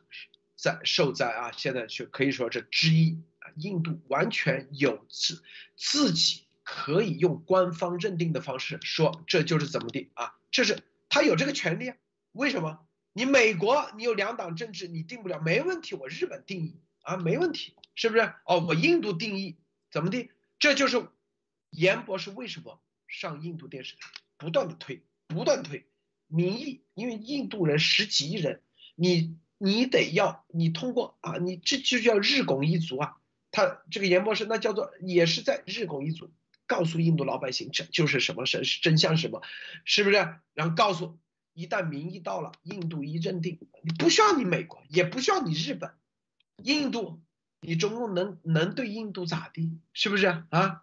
[0.57, 3.23] 灾受灾啊，现在却可以说是之一，
[3.57, 5.43] 印度完全有自
[5.77, 11.97] 自己可以用官方认定的方式说这就是怎么地啊，这是他有这个权利啊，
[12.33, 12.87] 为什么？
[13.15, 15.95] 你美国，你有两党政治，你定不了，没问题。
[15.95, 18.33] 我日本定义啊，没问题，是不是？
[18.47, 19.59] 哦，我印度定义
[19.91, 20.31] 怎么地？
[20.59, 21.07] 这就是
[21.69, 25.87] 严博士为什么上印度电视台不断的推，不断推
[26.27, 28.63] 民意，因为印度人十几亿人，
[28.95, 33.19] 你你得要你通过啊，你这就叫日拱一卒啊。
[33.53, 36.33] 他这个严博士那叫做也是在日拱一卒，
[36.67, 39.41] 告诉印度老百姓这就是什么是真相什么，
[39.85, 40.17] 是不是？
[40.55, 41.21] 然后告诉。
[41.55, 45.93] 一旦民意到了，印度一认定，你不需要你美国，也不需要你日本，
[46.57, 47.21] 印度，
[47.61, 49.79] 你中共能能对印度咋地？
[49.93, 50.83] 是不是啊？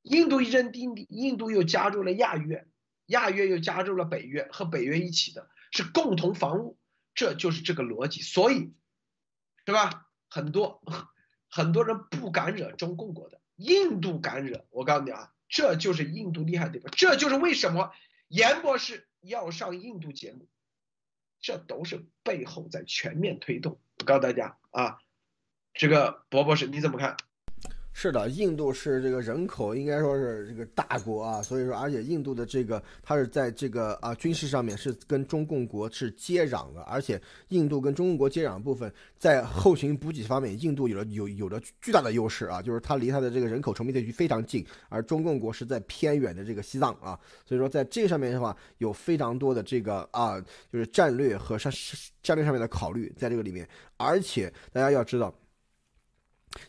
[0.00, 2.66] 印度一认定，印度又加入了亚约，
[3.04, 6.78] 亚约又加入了北约，和北约一起的是共同防务，
[7.14, 8.22] 这就是这个逻辑。
[8.22, 8.72] 所以，
[9.66, 10.08] 是吧？
[10.30, 10.82] 很多
[11.52, 14.66] 很多人不敢惹中共国的，印度敢惹。
[14.70, 17.92] 我告诉你啊，这就是印度厉害的地方，这就是为什么
[18.26, 19.06] 严博士。
[19.24, 20.48] 要上印度节目，
[21.40, 23.78] 这都是背后在全面推动。
[24.00, 24.98] 我告诉大家啊，
[25.74, 27.16] 这个博博士你怎么看？
[27.94, 50.40] 是的，印度是这个人口应该说是这个大国啊，所以说，而且印度的这个它是在这个啊军事上面是跟中共国是接壤的，而且印度跟中共国接壤部分在后勤补给方面，印度有了有有着巨大的优势啊，就是它离它的这个人口稠密地区非常近，而中共国是在偏远的这个西藏啊，所以说在这上面的话有非常多的这个啊
[50.72, 51.70] 就是战略和上
[52.22, 53.68] 战略上面的考虑在这个里面，
[53.98, 55.32] 而且大家要知道。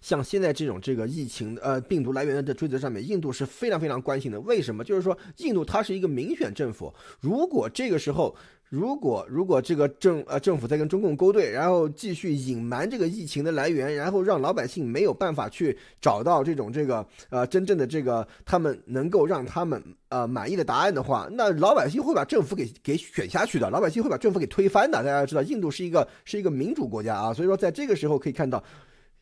[0.02, 4.40] 像现在这种这个疫情呃病毒来源的追责上面，印度是非常非常关心的。
[4.42, 4.84] 为什么？
[4.84, 8.36] 就是说印度它是一个民选政府，如果这个时候
[8.70, 24.98] 如果如果这个政呃政府在跟中共勾兑，然后继续隐瞒这个疫情的来源，然后让老百姓没有办法去找到这种这个呃真正的这个他们能够让他们呃满意的答案的话，那老百姓会把政府给给选下去的，老百姓会把政府给推翻的。
[24.98, 28.64] 大家知道，印度是一个是一个民主国家啊，所以说在这个时候可以看到。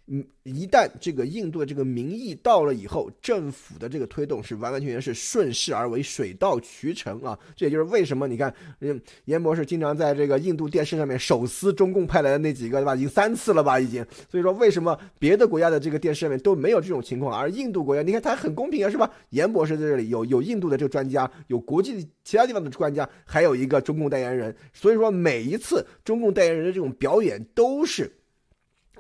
[0.08, 7.38] 嗯，一旦这个印度的这个民意到了以后，政府的这个推动是完完全全是顺势而为，水到渠成啊！
[7.56, 12.96] 这也就是为什么你看，嗯，严博士经常在这个印度电视上面手撕中共派来的那几个，对吧？
[12.96, 14.06] 已经三次了吧，已经。
[14.30, 19.10] 所以说，为什么别的国家的这个电视上面都没有这种情况，而印度国家，你看它很公平啊，是吧？
[19.30, 24.54] 严博士在这里有有印度的这个专家，有国际其他地方的专家，还有一个中共代言人。
[24.74, 28.12] 所以说，每一次中共代言人的这种表演都是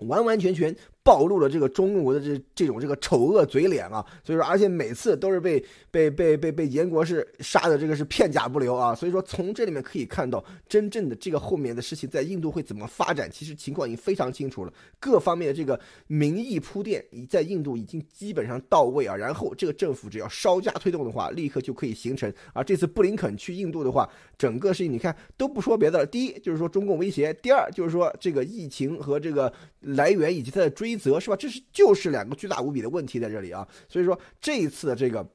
[0.07, 0.75] 完完全全。
[1.03, 22.31] 暴露了这个中国的这这种这个丑恶嘴脸啊，所以说，而且每次都是被被被被被严国是杀的这个是片甲不留啊，所以说从这里面可以看到真正的这个后面的事情在印度会怎么发展，其实情况已经非常清楚了，各方面的这个民意铺垫已在印度已经基本上到位啊，然后这个政府只要稍加推动的话，立刻就可以形成。
[22.53, 30.90] 而这次布林肯去印度的话，整个事情你看都不说别的了，第一就是说中共威胁，第二就是说这个疫情和这个来源以及它的追。
[30.95, 31.35] 规则是吧？
[31.35, 33.67] 这是就是两个巨大无比的问题在这里啊。
[33.87, 35.25] 所以说这一次的这个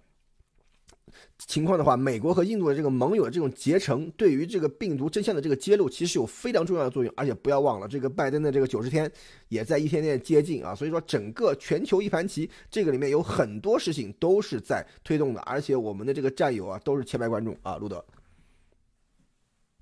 [1.38, 7.12] 情况的话，美国和印度的这个盟友的这种结成，对于这个病毒真相的这个揭露，其实有非常重要的作用。
[7.16, 9.10] 而且不要忘了，这个拜登的这个九十天
[9.48, 10.74] 也在一天天接近啊。
[10.74, 15.40] 所以说整个全球一盘棋，这个里面有很多事情都是在推动的。
[15.42, 17.76] 而且我们的这个战友啊，都是前排观众啊。
[17.76, 18.04] 路德，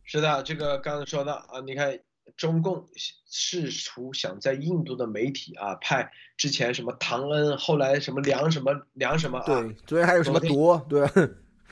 [0.05, 1.99] 是的，这个刚才说的啊，你看。
[2.37, 2.89] 中共
[3.27, 11.09] 试图想在印度的媒体啊派之前什么唐恩，后来什么梁什么梁什么啊，对，昨天还有什么铎，对，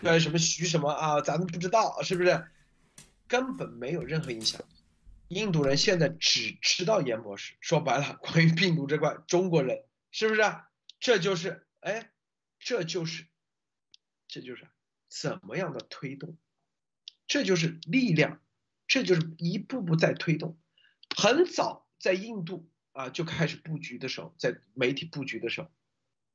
[0.01, 2.45] 对，什么徐什么啊，咱们不知道是不是？
[3.27, 4.61] 根本没有任何影响。
[5.29, 10.43] 印度人现在只知道严博士，说白了，关于病毒这块，中国人是不是？
[11.01, 12.11] 这就是哎，
[12.61, 13.25] 这就是
[14.29, 14.69] 这就是
[15.09, 16.37] 怎么样的推动？
[17.27, 18.42] 这就是力量。
[18.93, 20.59] 这就是一步步在推动，
[21.17, 25.71] 很早在印度啊就开始布局的时候，在媒体布局的时候，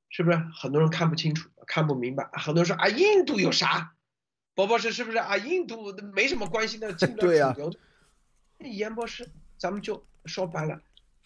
[0.10, 2.28] 是不是很多人看不清楚、看不明白？
[2.34, 3.94] 很多人说啊，印度有啥？
[4.56, 5.38] 博博士是不是啊？
[5.38, 7.74] 印度没什么关系的，进不了主流。
[8.62, 9.30] 严博士，
[9.60, 10.82] 咱们就说白了，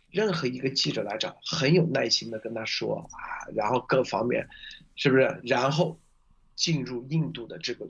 [0.09, 4.49] 任何一个记者来找，很有耐心的跟他说啊，然后各方面，
[4.97, 5.39] 是不是？
[5.45, 5.97] 然后
[6.57, 7.87] 进入印度的这个，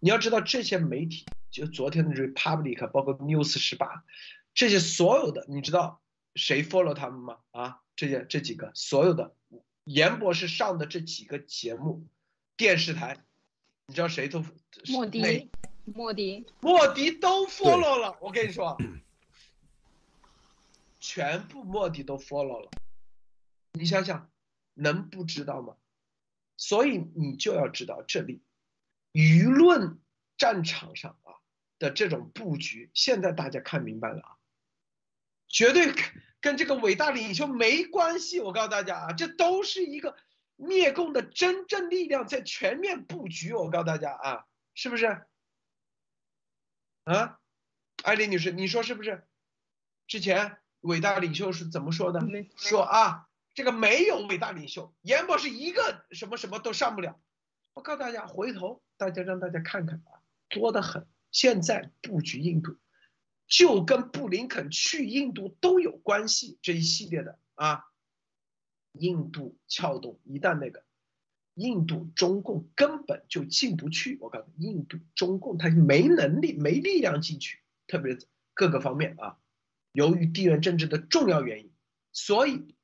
[0.00, 4.04] 你要知道这些媒体，就昨天的 Republic，包括 News 十八，
[4.54, 6.02] 这些所有的，你知道
[6.34, 7.38] 谁 follow 他们吗？
[7.52, 9.36] 啊，这些这几个所有的
[9.84, 12.08] 严博士上的这几个节目，
[12.56, 13.24] 电视台，
[13.86, 14.44] 你知道谁都
[14.88, 15.48] 莫迪，
[15.84, 18.76] 莫迪，莫迪都 follow 了，我跟你说。
[20.98, 22.70] 全部莫迪都 follow 了，
[23.74, 24.28] 你想想，
[24.74, 25.76] 能不知道吗？
[26.56, 28.42] 所以你就要知道这里
[29.12, 30.00] 舆论
[30.36, 31.43] 战场上啊
[31.84, 34.36] 的这种布局，现在大家看明白了啊，
[35.48, 35.92] 绝对
[36.40, 38.40] 跟这个伟大领袖没关系。
[38.40, 40.16] 我告诉大家啊，这都是一个
[40.56, 43.52] 灭共的真正力量在全面布局。
[43.52, 45.26] 我告诉大家啊，是不是？
[47.04, 47.38] 啊，
[48.02, 49.26] 艾丽女士，你说是不是？
[50.06, 50.58] 之前。
[50.84, 52.20] 伟大领袖是怎么说的？
[52.58, 57.18] 说啊，这个没有伟大领袖，严博士一个什么什么都上不了。
[57.72, 60.20] 我告诉大家，回头大家让大家看看啊，
[60.50, 61.06] 多得很。
[61.34, 62.78] 现在布局印度，
[63.48, 66.58] 就跟布林肯去印度都有关系。
[66.62, 67.84] 这一系列的啊，
[68.92, 70.84] 印度撬动，一旦那个
[71.54, 74.16] 印度中共根本就进不去。
[74.20, 77.58] 我告诉你，印度中共他没能力、没力量进去，
[77.88, 78.16] 特别
[78.54, 79.36] 各个方面啊。
[79.90, 81.72] 由于地缘政治的重要原因，
[82.12, 82.76] 所以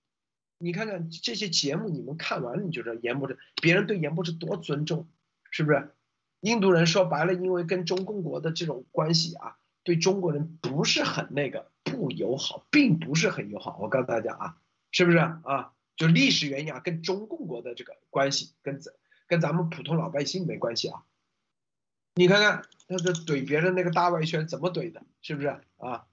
[0.58, 5.08] 你看看这些节目，你们看完你就知道严博士，别人对严博士多尊重，
[5.52, 5.94] 是不是？
[6.40, 13.78] 印度人说白了，因为跟中共国的这种关系啊，对中国人不是很那个不友好，并不是很友好。
[13.80, 14.56] 我告诉大家啊，
[14.90, 15.72] 是不是啊？
[15.96, 18.92] 就历史原因啊，跟中共国的这个关系跟咱
[19.26, 21.02] 跟咱们普通老百姓没关系啊。
[22.14, 26.06] 你看看他这怼别人那个大外宣怎么怼的，是不是啊？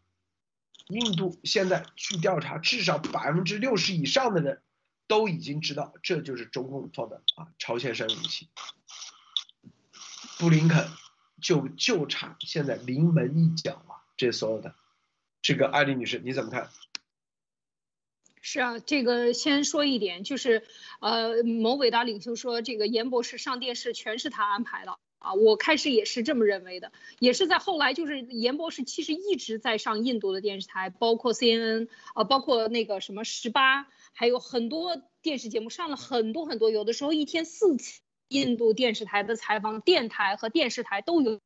[0.90, 4.62] 印度现在据调查，至少百分之六十以上的人
[5.08, 8.50] 都已经知道，这就是中共做的啊，朝鲜生武器。
[10.40, 10.88] 布林肯
[11.42, 14.76] 就就差现在临门一脚了，这所有的，
[15.42, 16.70] 这个艾丽女士你怎么看？
[18.42, 20.64] 是啊，这个先说一点，就是
[21.02, 24.98] 呃，某伟大领袖说，这个严博士上电视全是他安排的。
[25.20, 41.40] 啊，我开始也是这么认为的，也是在后来，就是严博士其实一直在上印度的电视台，包括 CNN，啊，包括那个什么十八，还有很多电视节目上了很多很多，有的时候一天四次印度电视台的采访，电台和电视台都有，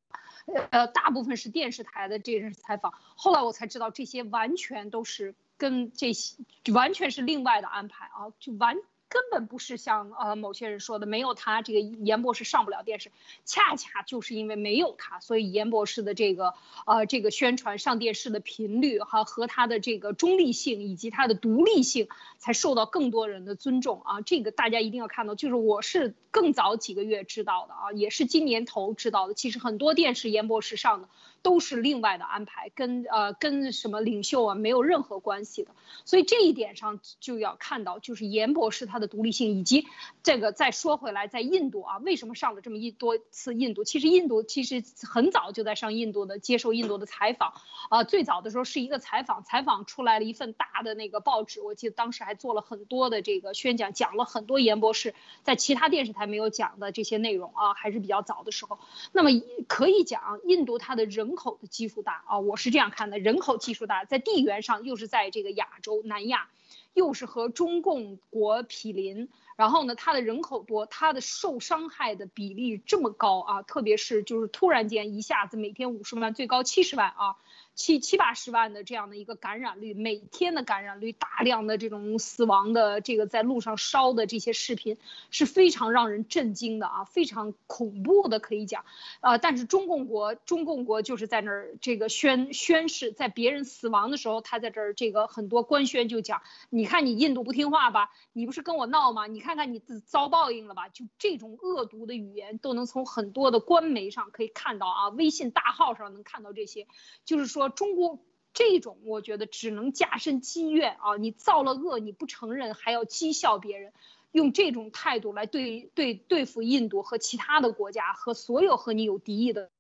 [0.71, 2.93] 呃，大部分是电视台的这人采访。
[3.15, 6.35] 后来我才知道，这些完全都是跟这些
[6.73, 8.77] 完全是另外的安排啊，就完。
[9.11, 13.11] 根本不是像呃某些人说的，没有他这个严博士上不了电视，
[13.43, 16.53] 恰恰就是因为没有他，所以严博士的这个
[16.85, 22.07] 呃这个宣传上电视的频率哈和他的这个中立性以及他的独立性
[22.37, 31.09] 才受到更多人的尊重啊，这个大家一定要看到，就是我是更早几个月知道的啊，也是今年头知道的，其实很多电视严博士上的。
[31.43, 35.71] 都是另外的安排，跟呃跟什么领袖啊没有任何关系的，
[36.05, 39.87] 所以这一点上就要看到，就是严博士他的独立性，以及
[40.21, 43.83] 这个再说回来，在印度啊，为什么上了这么一多次印度？
[43.83, 47.53] 其实印度其实很早就在上印度的，接受印度的采访
[47.89, 58.77] 啊，最早的时候是一个采访，采访出来了一份大的那个报纸，我记得当时还做了很多的这个宣讲，讲了很多严博士在其他电视台没有讲的这些内容啊，还是比较早的时候。
[59.11, 59.31] 那么
[59.67, 61.30] 可以讲，印度它的人。
[61.31, 66.49] 人口的基数大啊，我是这样看的，人口基数大，在地缘上又是在这个亚洲南亚，
[66.93, 77.37] 又是和中共国毗邻，然后呢，它的人口多，它的受伤害的比例这么高啊，特别是就是突然间一下子每天五十万，最高七十万啊。
[77.73, 84.97] 七七八十万的这样的一个感染率，每天的感染率，大量的这种死亡的这个在路上烧的这些视频，
[85.31, 88.85] 是非常让人震惊的啊，非常恐怖的可以讲，
[89.21, 99.27] 呃，但是中共国中共国就是在那儿这个宣宣誓，在别人死亡的时候，他在这儿这个很多官宣就讲，你看你印度不听话吧，你不是跟我闹吗？
[99.27, 100.89] 你看看你遭报应了吧？
[100.89, 106.85] 就这种恶毒的语言都能从很多的官媒上可以看到啊，微信大号上能看到这些，
[107.23, 107.60] 就是说。
[107.69, 108.19] 中国
[108.53, 111.15] 这种，我觉得只能加深积怨啊！
[111.17, 113.93] 你造了恶，你不承认，还要讥笑别人，
[114.31, 119.71] 用这种态度来对对对付印度和其他的国家和所有和你有敌意的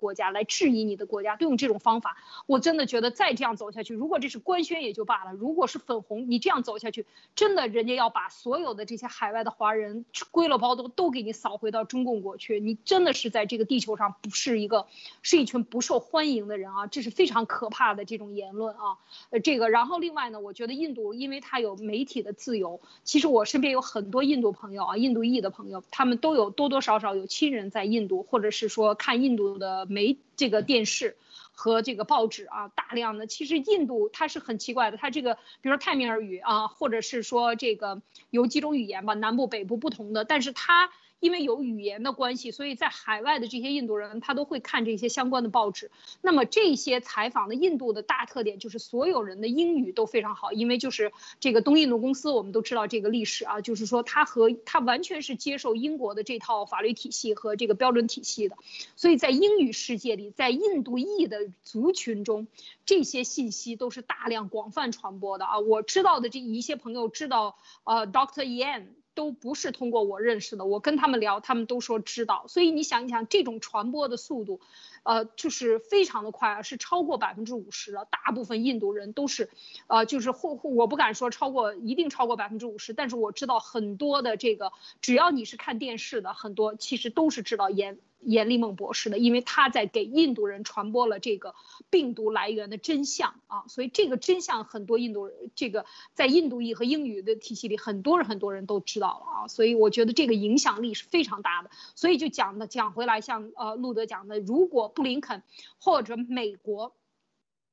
[0.00, 2.16] 国家，来质疑你的国家，都用这种方法。
[2.46, 7.04] 我真的觉得再这样走下去，如果这是官宣也就罢了，如果是粉红，你这样走下去，
[7.36, 14.86] 真的人家要把所有的这些海外的华人归了包都都给你扫回到中共国去，你真的是在这个地球上不是一个，
[15.20, 18.96] 是一群不受欢迎的人啊，这是非常可怕的这种言论啊。
[19.28, 31.16] 呃，这个，然后另外呢，我觉得印度因为它有媒体的自由，其实我身边有很多印度朋友啊，印度裔的朋友，他们都有多多少少有亲人在印度，或者是说看印度的媒这个电视
[31.52, 33.26] 和这个报纸啊，大量的。
[33.26, 38.00] 其实印度它是很奇怪的，它这个比如说泰米尔语啊，或者是说这个
[38.30, 40.90] 有几种语言吧，南部北部不同的，但是它。
[41.20, 45.90] 因为有语言的关系，所以在海外的这些印度人，他都会看这些相关的报纸。
[46.22, 58.56] 那么这些采访的印度的大特点就是所有人的英语都非常好，因为就是这个东印度公司，我们都知道这个历史啊，就是说他和他完全是接受英国的这套法律体系和这个标准体系的，
[58.96, 62.46] 所以在英语世界里，在印度裔的族群中，
[62.86, 65.58] 这些信息都是大量广泛传播的啊。
[65.58, 68.44] 我知道的这一些朋友知道，呃，Dr.
[68.44, 68.86] Yan。
[69.20, 72.46] 都不是通过我认识的，我跟他们聊，他们都说知道。
[72.48, 74.62] 所以你想一想，这种传播的速度，
[75.02, 78.08] 呃，就是非常的快啊，是超过百分之五十的。
[78.10, 79.50] 大部分印度人都是，
[79.88, 84.72] 呃，就是或或我不敢说超过，一定超过百分之五十，但是我知道很多的这个，
[85.02, 91.54] 只要你是看电视的，很多其实都是知道严严立梦博士的，因为他在给印度人传播了这个
[91.90, 101.70] 病毒来源的真相啊，所以这个真相很多印度人，这个在印度裔和英语的体系里，很多人很多人都知道了啊，所以我觉得这个影响力是非常大的。
[101.94, 105.42] 所以就讲的讲回来，像呃路德讲的，如果布林肯
[105.78, 106.94] 或者美国。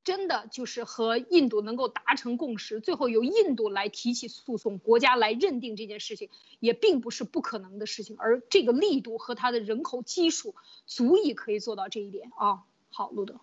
[0.07, 6.29] 真的就是和印度能够达成共识，最后由印度来提起诉讼，国家来认定这件事情，
[6.61, 8.15] 也并不是不可能的事情。
[8.17, 10.55] 而这个力度和它的人口基数，
[10.85, 12.63] 足以可以做到这一点啊。
[12.89, 13.41] 好，路德。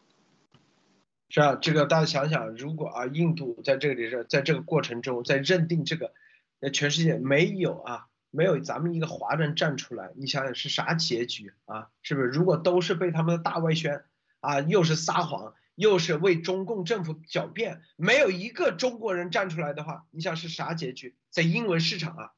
[1.29, 6.15] 是啊，这个大家想想，如果啊，印度在这里是在这个过程中，在认定这个，
[6.61, 11.91] 那全世界没有啊，没有咱们一个华人站出来，你想想是啥结局啊？
[12.01, 12.29] 是不是？
[12.29, 14.03] 如果都是被他们的大外宣
[14.41, 15.53] 啊，又是撒谎。
[15.75, 21.17] 又是为中共政府狡辩，没有一个中国人站出来的话，你想是啥结局？
[21.31, 22.33] 在英文市场啊，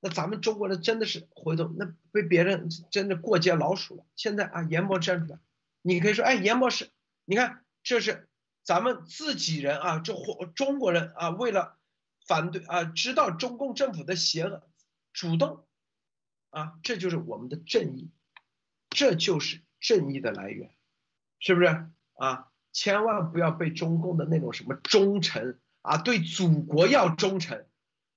[0.00, 4.04] 那咱们中国人真的是回头，那被别人真的过街老鼠了。
[4.16, 5.38] 现在啊，严博站出来，
[5.82, 6.90] 你可以说，哎，严博士，
[7.24, 8.28] 你看这是
[8.64, 11.78] 咱们自己人啊，这或中国人啊，为了
[12.26, 14.68] 反对啊，知道中共政府的邪恶，
[15.12, 15.64] 主动
[16.50, 18.10] 啊，这就是我们的正义，
[18.90, 20.74] 这就是正义的来源，
[21.38, 21.66] 是不是
[22.14, 22.50] 啊？
[22.74, 27.64] 千万不要被中共的那种什么忠诚啊，对祖国要忠诚，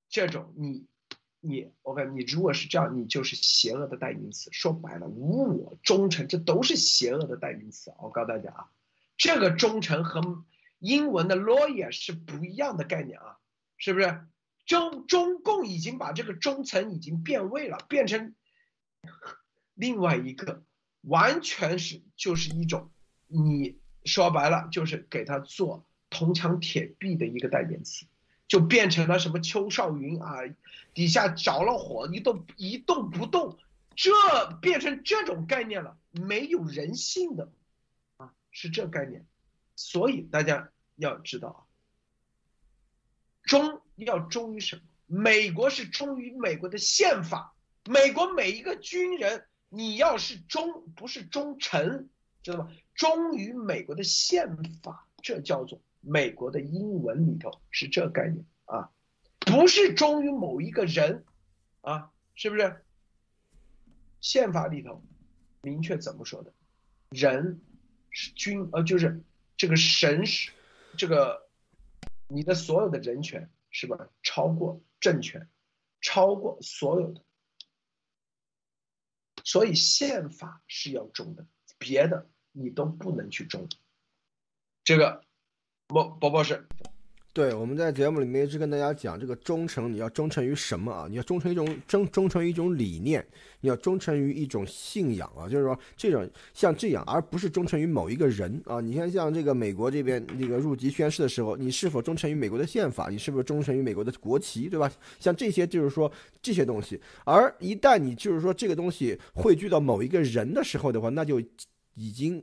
[0.09, 0.87] 这种你
[1.39, 4.49] 你 OK，你如果是这样，你就是邪恶的代名词。
[4.51, 7.93] 说白了，无我忠诚，这都是邪恶的代名词。
[7.99, 8.71] 我告诉大家啊，
[9.15, 10.43] 这个忠诚和
[10.79, 13.37] 英文的 loyal 是不一样的概念啊，
[13.77, 14.25] 是不是？
[14.65, 18.33] 中中共已经把这个忠诚已经变味了，变成
[19.75, 20.63] 另外一个，
[21.01, 22.91] 完全是就是一种
[23.27, 23.79] 你。
[24.07, 28.05] 说白了就是给他做铜墙铁壁的一个代名词，
[28.47, 30.39] 就变成了什么邱少云啊，
[30.93, 33.59] 底下着了火一动一动不动，
[33.95, 34.11] 这
[34.61, 37.51] 变成这种概念了，没有人性的，
[38.15, 39.25] 啊，是这概念，
[39.75, 41.59] 所以大家要知道啊，
[43.43, 44.81] 忠要忠于什么？
[45.05, 47.53] 美国是忠于美国的宪法，
[47.85, 52.09] 美国每一个军人，你要是忠，不是忠诚，
[52.43, 52.71] 知道吗？
[52.97, 58.91] 忠于美国的宪法，这叫做美国的英文里头是这概念啊，
[59.39, 61.23] 不是忠于某一个人
[61.81, 62.83] 啊，是不是？
[64.19, 65.03] 宪法里头
[65.61, 66.51] 明确怎么说的？
[67.09, 67.61] 人
[68.09, 69.23] 是君，呃，就是
[69.55, 70.51] 这个神是
[70.97, 71.47] 这个
[72.27, 74.09] 你的所有的人权是吧？
[74.23, 75.47] 超过政权，
[76.01, 77.21] 超过所有的，
[79.43, 81.45] 所以宪法是要忠的，
[81.77, 82.27] 别的。
[82.57, 83.67] 你都不能去忠，
[84.83, 85.21] 这个，
[85.89, 86.65] 莫宝宝是。
[87.33, 91.05] 对，我们在节目里面一直跟大家讲，这个忠诚你要忠诚于什么啊？
[91.07, 93.23] 你要忠诚一种忠忠诚于一种理念，
[93.59, 98.81] 你要忠诚于一种信仰啊，就是说这种像这样，而不是忠诚于某一个人啊。
[98.81, 103.07] 你看，像这个美国这边那个入籍宣誓的时候，你是否忠诚于美国的宪法？
[103.07, 104.91] 你是不是忠诚于美国的国旗，对吧？
[105.19, 106.11] 像这些就是说
[106.41, 111.39] 这些东西，而一旦你就是说这个东西汇聚到某一个人的时候的话，那就。
[111.97, 112.41] 已经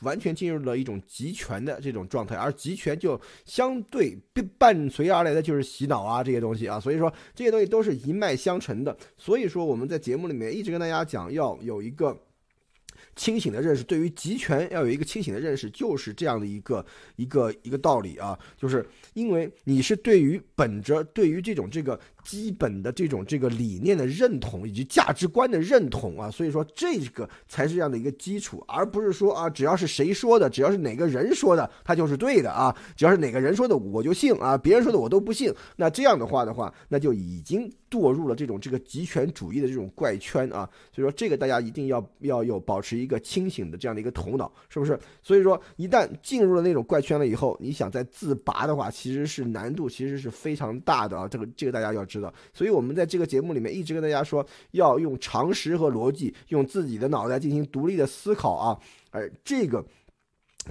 [0.00, 4.18] 完全进入了一种集权的这种状态，而集权就相对
[4.58, 8.96] 伴随而来的就是洗脑啊这些东西啊，所以说这些东西都是一脉相承的。
[9.16, 12.18] 所以说我们在节目里面一直跟大家讲要有一个
[13.14, 16.84] 清醒的认识，对于集权要有一个清醒的认识，就是这样的一个
[17.16, 44.98] 一个一个道理啊，就是因为你是对于本着对于这种这个基本的这种这个理念的认同以及价值观的认同啊，所以说这个才是这样的一个基础，而不是说啊，只要是谁说的，只要是哪个人说的，他就是对的啊，只要是哪个人说的我就信啊，别人说的我都不信，那这样的话的话，那就已经堕入了这种这个极权主义的这种怪圈啊，所以说这个大家一定要要有保持一个清醒的这样的一个头脑，是不是？
[45.22, 52.34] 所以说一旦进入了那种怪圈了以后，你想再自拔的话，其实是难度其实是非常大的啊，这个这个大家要知知道。
[52.52, 58.78] 所以我们在这个节目里面一直跟大家说，要用常识和逻辑，用自己的脑袋进行独立的思考啊，
[59.10, 59.84] 而这个。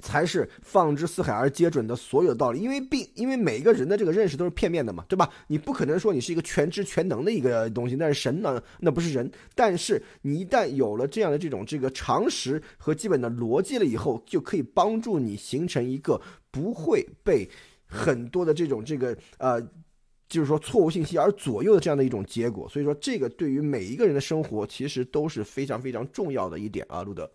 [0.02, 5.26] 才是放之四海而皆准的所有道理，因为并因为每一个人的这个认识都是片面的嘛，对吧？
[5.46, 9.30] 你不可能说你是一个全知全能的一个东西，但是神呢，那不是人。
[9.54, 16.20] 但是你一旦有了这样的这种这个常识和基本的逻辑了以后，就可以帮助你形成一个
[16.50, 17.48] 不会被
[17.86, 19.66] 很多的这种这个呃，
[20.28, 22.68] 就是说错误信息而左右的这样的一种结果。
[22.68, 27.30] 所以说，这个对于每一个人的生活其实都是非常非常重要的一点啊，路德。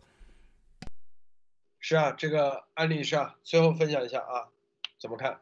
[1.79, 4.49] 是啊，这个案例是啊，最后分享一下啊，
[4.99, 5.39] 怎么看？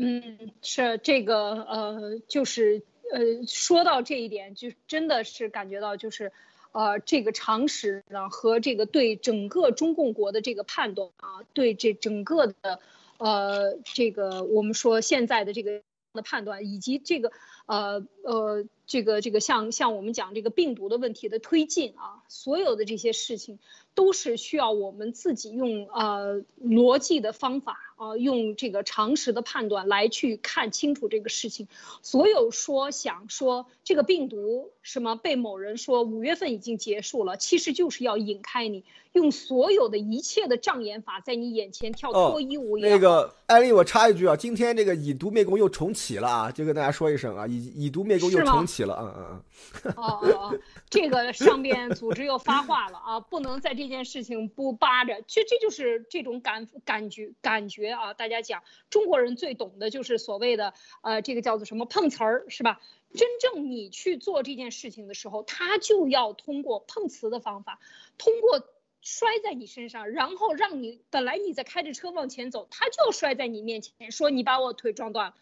[0.00, 6.30] 嗯，是这个呃，就是呃，说到这一点，就真的是感觉到就是，
[6.72, 12.80] 呃，这个常识呢和这个对整个中共国的这个判断啊，对这整个的
[13.18, 15.82] 呃这个我们说现在的这个
[16.18, 17.32] 的判断，以及这个
[17.66, 23.58] 呃呃这个这个像像我们讲这个病毒的问题的推进啊，所有的这些事情。
[23.94, 31.68] 都是需要我们自己用呃逻辑的方法啊，用这个常识的判断来去看清楚这个事情。
[32.00, 42.78] 所有说想说这个病毒什么被某人说五月份已经结束了，其实就是要引开你，用所有的一切的障眼法在你眼前跳脱衣舞。
[42.78, 49.42] 那个艾丽，我插一句啊，今天这个以毒灭工又重启了啊，就跟大家说一声啊，以以毒灭工又重启了，嗯嗯
[49.86, 49.92] 嗯。
[49.96, 50.58] 哦哦哦，
[50.88, 53.88] 这个上边组织又发话了啊，不能在这。
[53.88, 58.14] 件事情不扒着，这这就是这种感感觉感觉啊！
[58.14, 62.80] 大家讲，中国人最懂的就是所谓的呃，这个叫做什么碰瓷儿，是吧？
[63.14, 67.80] 真正你去做这件事情的时候，他就要通过碰瓷的方法，
[68.18, 68.62] 通过
[69.00, 75.34] 摔在你身上，然后让你本来你在开着车往前走，他就要摔在你面前，说你把我腿撞断了。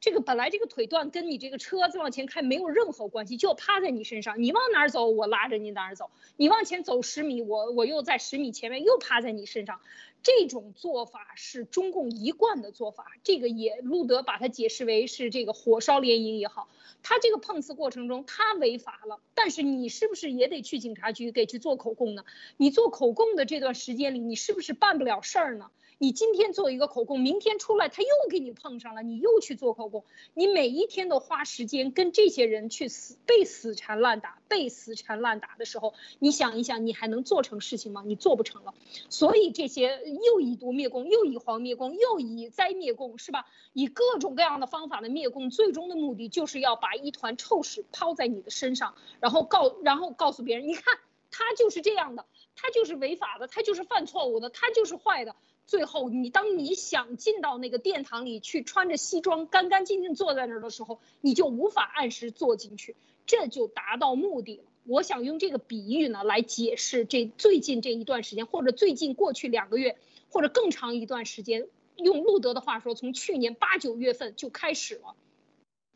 [0.00, 6.10] 这个本来这个腿断跟你这个车子往前开没有任何关系，就趴在你身上，你往哪儿走，我拉着你哪儿走。
[6.36, 9.80] 你往前走十米，我我又在十米前面又趴在你身上。
[10.22, 16.68] 这种做法是中共一贯的做法，这个也路德把它解释为是这个火烧连营也好，
[17.02, 22.24] 他这个碰瓷过程中他违法了，但是你是不是也得去警察局给去做口供呢？
[22.56, 25.70] 你做口供的这段时间里，你是不是办不了事儿呢？
[26.02, 30.04] 你今天做一个口供，明天出来他又给你碰上了，你又去做口供，
[30.34, 38.02] 你每一天都花时间跟这些人去死被死缠烂打，被死缠烂打的时候，你想一想，你还能做成事情吗？
[38.04, 38.74] 你做不成了。
[39.10, 43.46] 所以这些又以毒灭供，又以黄灭供，又以灾灭共，是吧？
[43.72, 50.98] 以各种各样的方法的灭共，最终的目的就是要把一团臭屎抛在你的身上，然后告，然后告诉别人，你看
[51.30, 52.26] 他就是这样的，
[52.56, 55.36] 他就是违法的，他就是犯错误的，他就是坏的。
[55.72, 62.94] 最后，你当你想进到那个殿堂里去，穿着西装干干净净坐在那儿的时候，你就无法按时坐进去，
[63.24, 64.64] 这就达到目的了。
[64.84, 69.96] 我想用这个比喻呢来解释这最近这一段时间，或者最近过去两个月，
[70.28, 71.66] 或者更长一段时间。
[71.96, 75.14] 用路德的话说，从去年八九月份就开始了，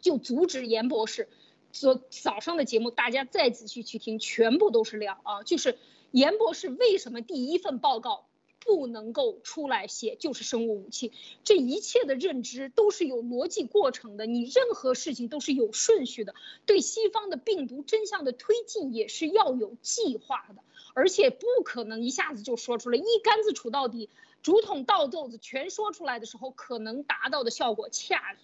[0.00, 1.28] 就阻止严博士。
[1.72, 5.42] 昨早上的节目，大家再仔细去听，全部都是料啊！
[5.42, 5.76] 就是
[6.12, 8.24] 严博士为什么第一份报告。
[8.66, 11.12] 不能够出来写就是生物武器，
[11.44, 16.34] 这一切的认知都是有逻辑过程的，你任何事情都是有顺序的，
[16.66, 20.62] 对西方的病毒真相的推进也是要有计划的，
[20.94, 24.10] 而且不可能一下子就说出来，一竿子杵到底，
[24.42, 28.36] 竹筒倒豆子全说出来的时候，可能达到的效果恰。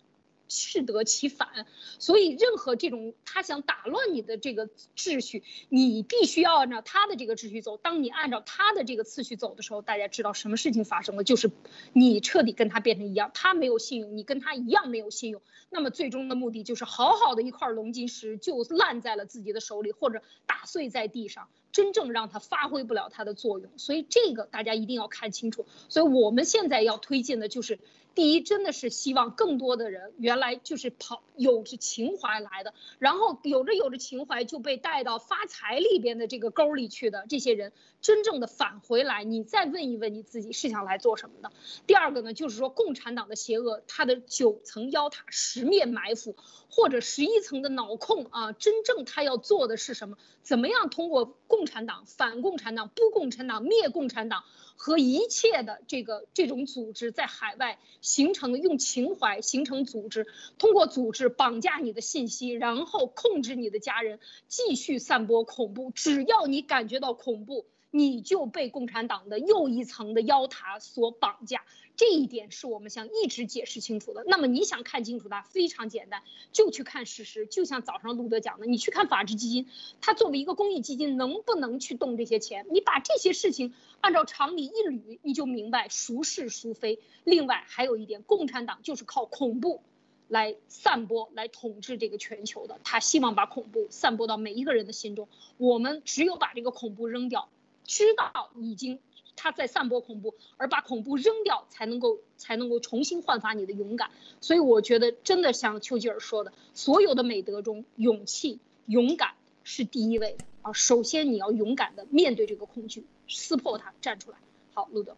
[0.53, 1.67] 适得其反，
[1.99, 7.79] 所以任何这种他想打乱你的这个秩序，你必须要按照他的这个秩序走。
[7.79, 11.51] 当你按照他的这个次序走的时候，大家知道什么事情发生了，就是
[11.95, 15.41] 你彻底跟他变成一样，他没有信用，你跟他一样没有信用。
[15.71, 23.71] 那么最终的目的就是好好的一块龙金石就烂在了自己的手里，或者打碎在地上，真正让它发挥不了它的作用。
[23.79, 25.65] 所以这个大家一定要看清楚。
[25.89, 27.79] 所以我们现在要推荐的就是。
[28.15, 37.73] 第一，真的是希望更多的人原来就是跑有着情怀来的，然后有着有着情怀就被带到发财里边的这个沟里去的这些人，
[38.03, 41.53] 真正的返回来，你再问一问你自己是想来做什么的。
[41.87, 46.37] 第二个呢，就是说共产党的邪恶，它的九层妖塔十面埋伏，
[46.69, 50.19] 或者十一层的脑控啊，真正他要做的是什么？
[50.43, 54.45] 怎么样通过共产党、反共产党、不共产党、灭共产党？
[54.75, 60.27] 和一切的这个这种组织在海外形成的，用情怀形成组织，
[60.59, 64.19] 通过组织绑架你的信息，然后控制你的家人，
[64.49, 65.93] 继续散播恐怖。
[65.95, 67.67] 只要你感觉到恐怖。
[67.95, 71.63] 你就被共产党的又一层的妖塔所绑架，
[71.95, 74.25] 这一点是我们想一直解释清楚的。
[74.27, 77.45] 那么你想看清楚它，非常简单，就去看事实。
[77.45, 79.69] 就像早上路德讲的，你去看法治基金，
[80.01, 82.65] 它作为一个公益基金，能不能去动这些钱？
[82.71, 86.99] 你把这些事情按照常理一捋，你就明白孰是孰非。
[87.25, 89.83] 另外还有一点，共产党就是靠恐怖
[90.29, 92.81] 来散播、来统治这个全球的。
[92.85, 95.29] 他希望把恐怖散播到每一个人的心中。
[95.59, 97.51] 我们只有把这个恐怖扔掉。
[97.85, 99.01] 知道已经
[99.35, 104.11] 他在散播恐怖，而把恐怖扔掉，才能够才能够重新焕发你的勇敢。
[104.41, 109.35] 所以我觉得，真的像丘吉尔说的，所有的美德中，勇气、勇敢
[109.65, 110.73] 是第一位的啊。
[110.73, 114.39] 首先你要勇敢的面对这个恐惧，撕破它，站出来。
[114.75, 115.17] 好，路德。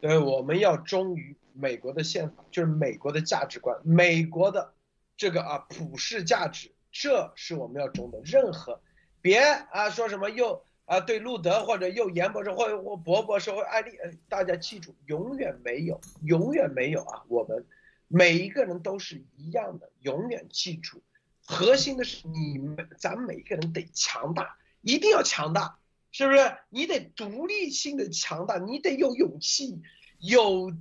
[0.00, 4.72] 对，我们要忠于美国的宪法，就是美国的价值观，美国的
[5.16, 8.20] 这个啊普世价值，这是我们要忠的。
[8.24, 8.80] 任何
[9.20, 10.64] 别啊说什么又。
[10.84, 13.92] 啊，对路德或者又严博士或或博博士或艾丽，
[14.28, 17.22] 大家记住，永远没有，永远没有啊！
[17.28, 17.64] 我们
[18.08, 21.02] 每一个人都是一样的，永远记住，
[21.46, 25.78] 核心的是你们，咱们每一个人得强大，一定要强大，
[26.10, 26.56] 是不是？
[26.68, 29.80] 你得独立性的强大，你得有勇气，
[30.18, 30.72] 有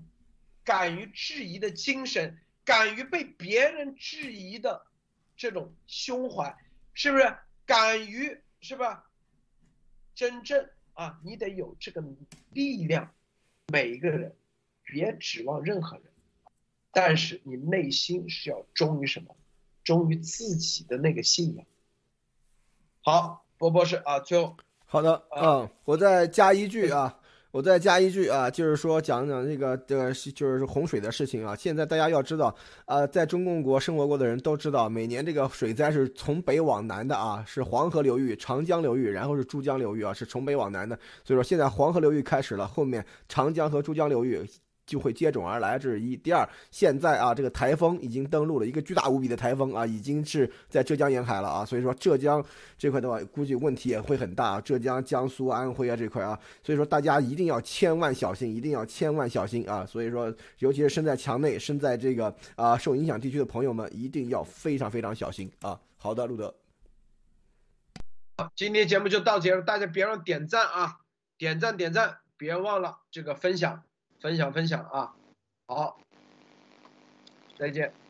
[0.63, 4.87] 敢于质疑的精神，敢于被别人质疑的
[5.37, 6.57] 这种胸怀，
[6.93, 7.37] 是不是？
[7.65, 9.05] 敢于，是吧？
[10.15, 12.03] 真正啊，你得有这个
[12.51, 13.11] 力量。
[13.67, 14.35] 每一个人，
[14.83, 16.05] 别指望任何人，
[16.91, 19.37] 但是你内心是要忠于什么？
[19.83, 21.65] 忠于自己的那个信仰。
[23.01, 27.20] 好，波博士啊，最后好的嗯，我再加一句啊。
[27.51, 31.53] 我再加一句啊，就是说讲讲这个这个是就是洪水的事情啊。
[31.53, 32.55] 现在大家要知道
[32.85, 40.97] 呃，在中共国生活过的人都知道，每年这个水灾是从北往南的啊，是黄河流域、长江流域，然后是珠江流域啊，是从北往南的。
[41.25, 44.41] 所以说现在黄河流域开始了，后面长江和珠江流域。
[44.91, 46.17] 就会接踵而来，这是一。
[46.17, 51.63] 第二，现在啊，这个台风已经登陆了，一个巨大无比的台风啊，已经是在浙江沿海了啊。
[51.63, 52.43] 所以说浙江
[52.77, 54.59] 这块的话，估计问题也会很大。
[54.59, 59.85] 浙江、江苏、安徽啊这块啊，所以说大家一定要千万小心，一定要千万小心啊。
[59.85, 65.79] 所以说，尤其是身在墙内、身在这个啊受影响地区的朋友们，一定要非常非常小心啊。
[65.95, 66.53] 好的，路德，
[68.53, 70.97] 今天节目就到这了，大家别忘点赞啊，
[71.37, 73.83] 点赞点赞，别忘了这个分享。
[74.21, 75.11] 分享分享啊，
[75.65, 75.97] 好，
[77.57, 78.00] 再见。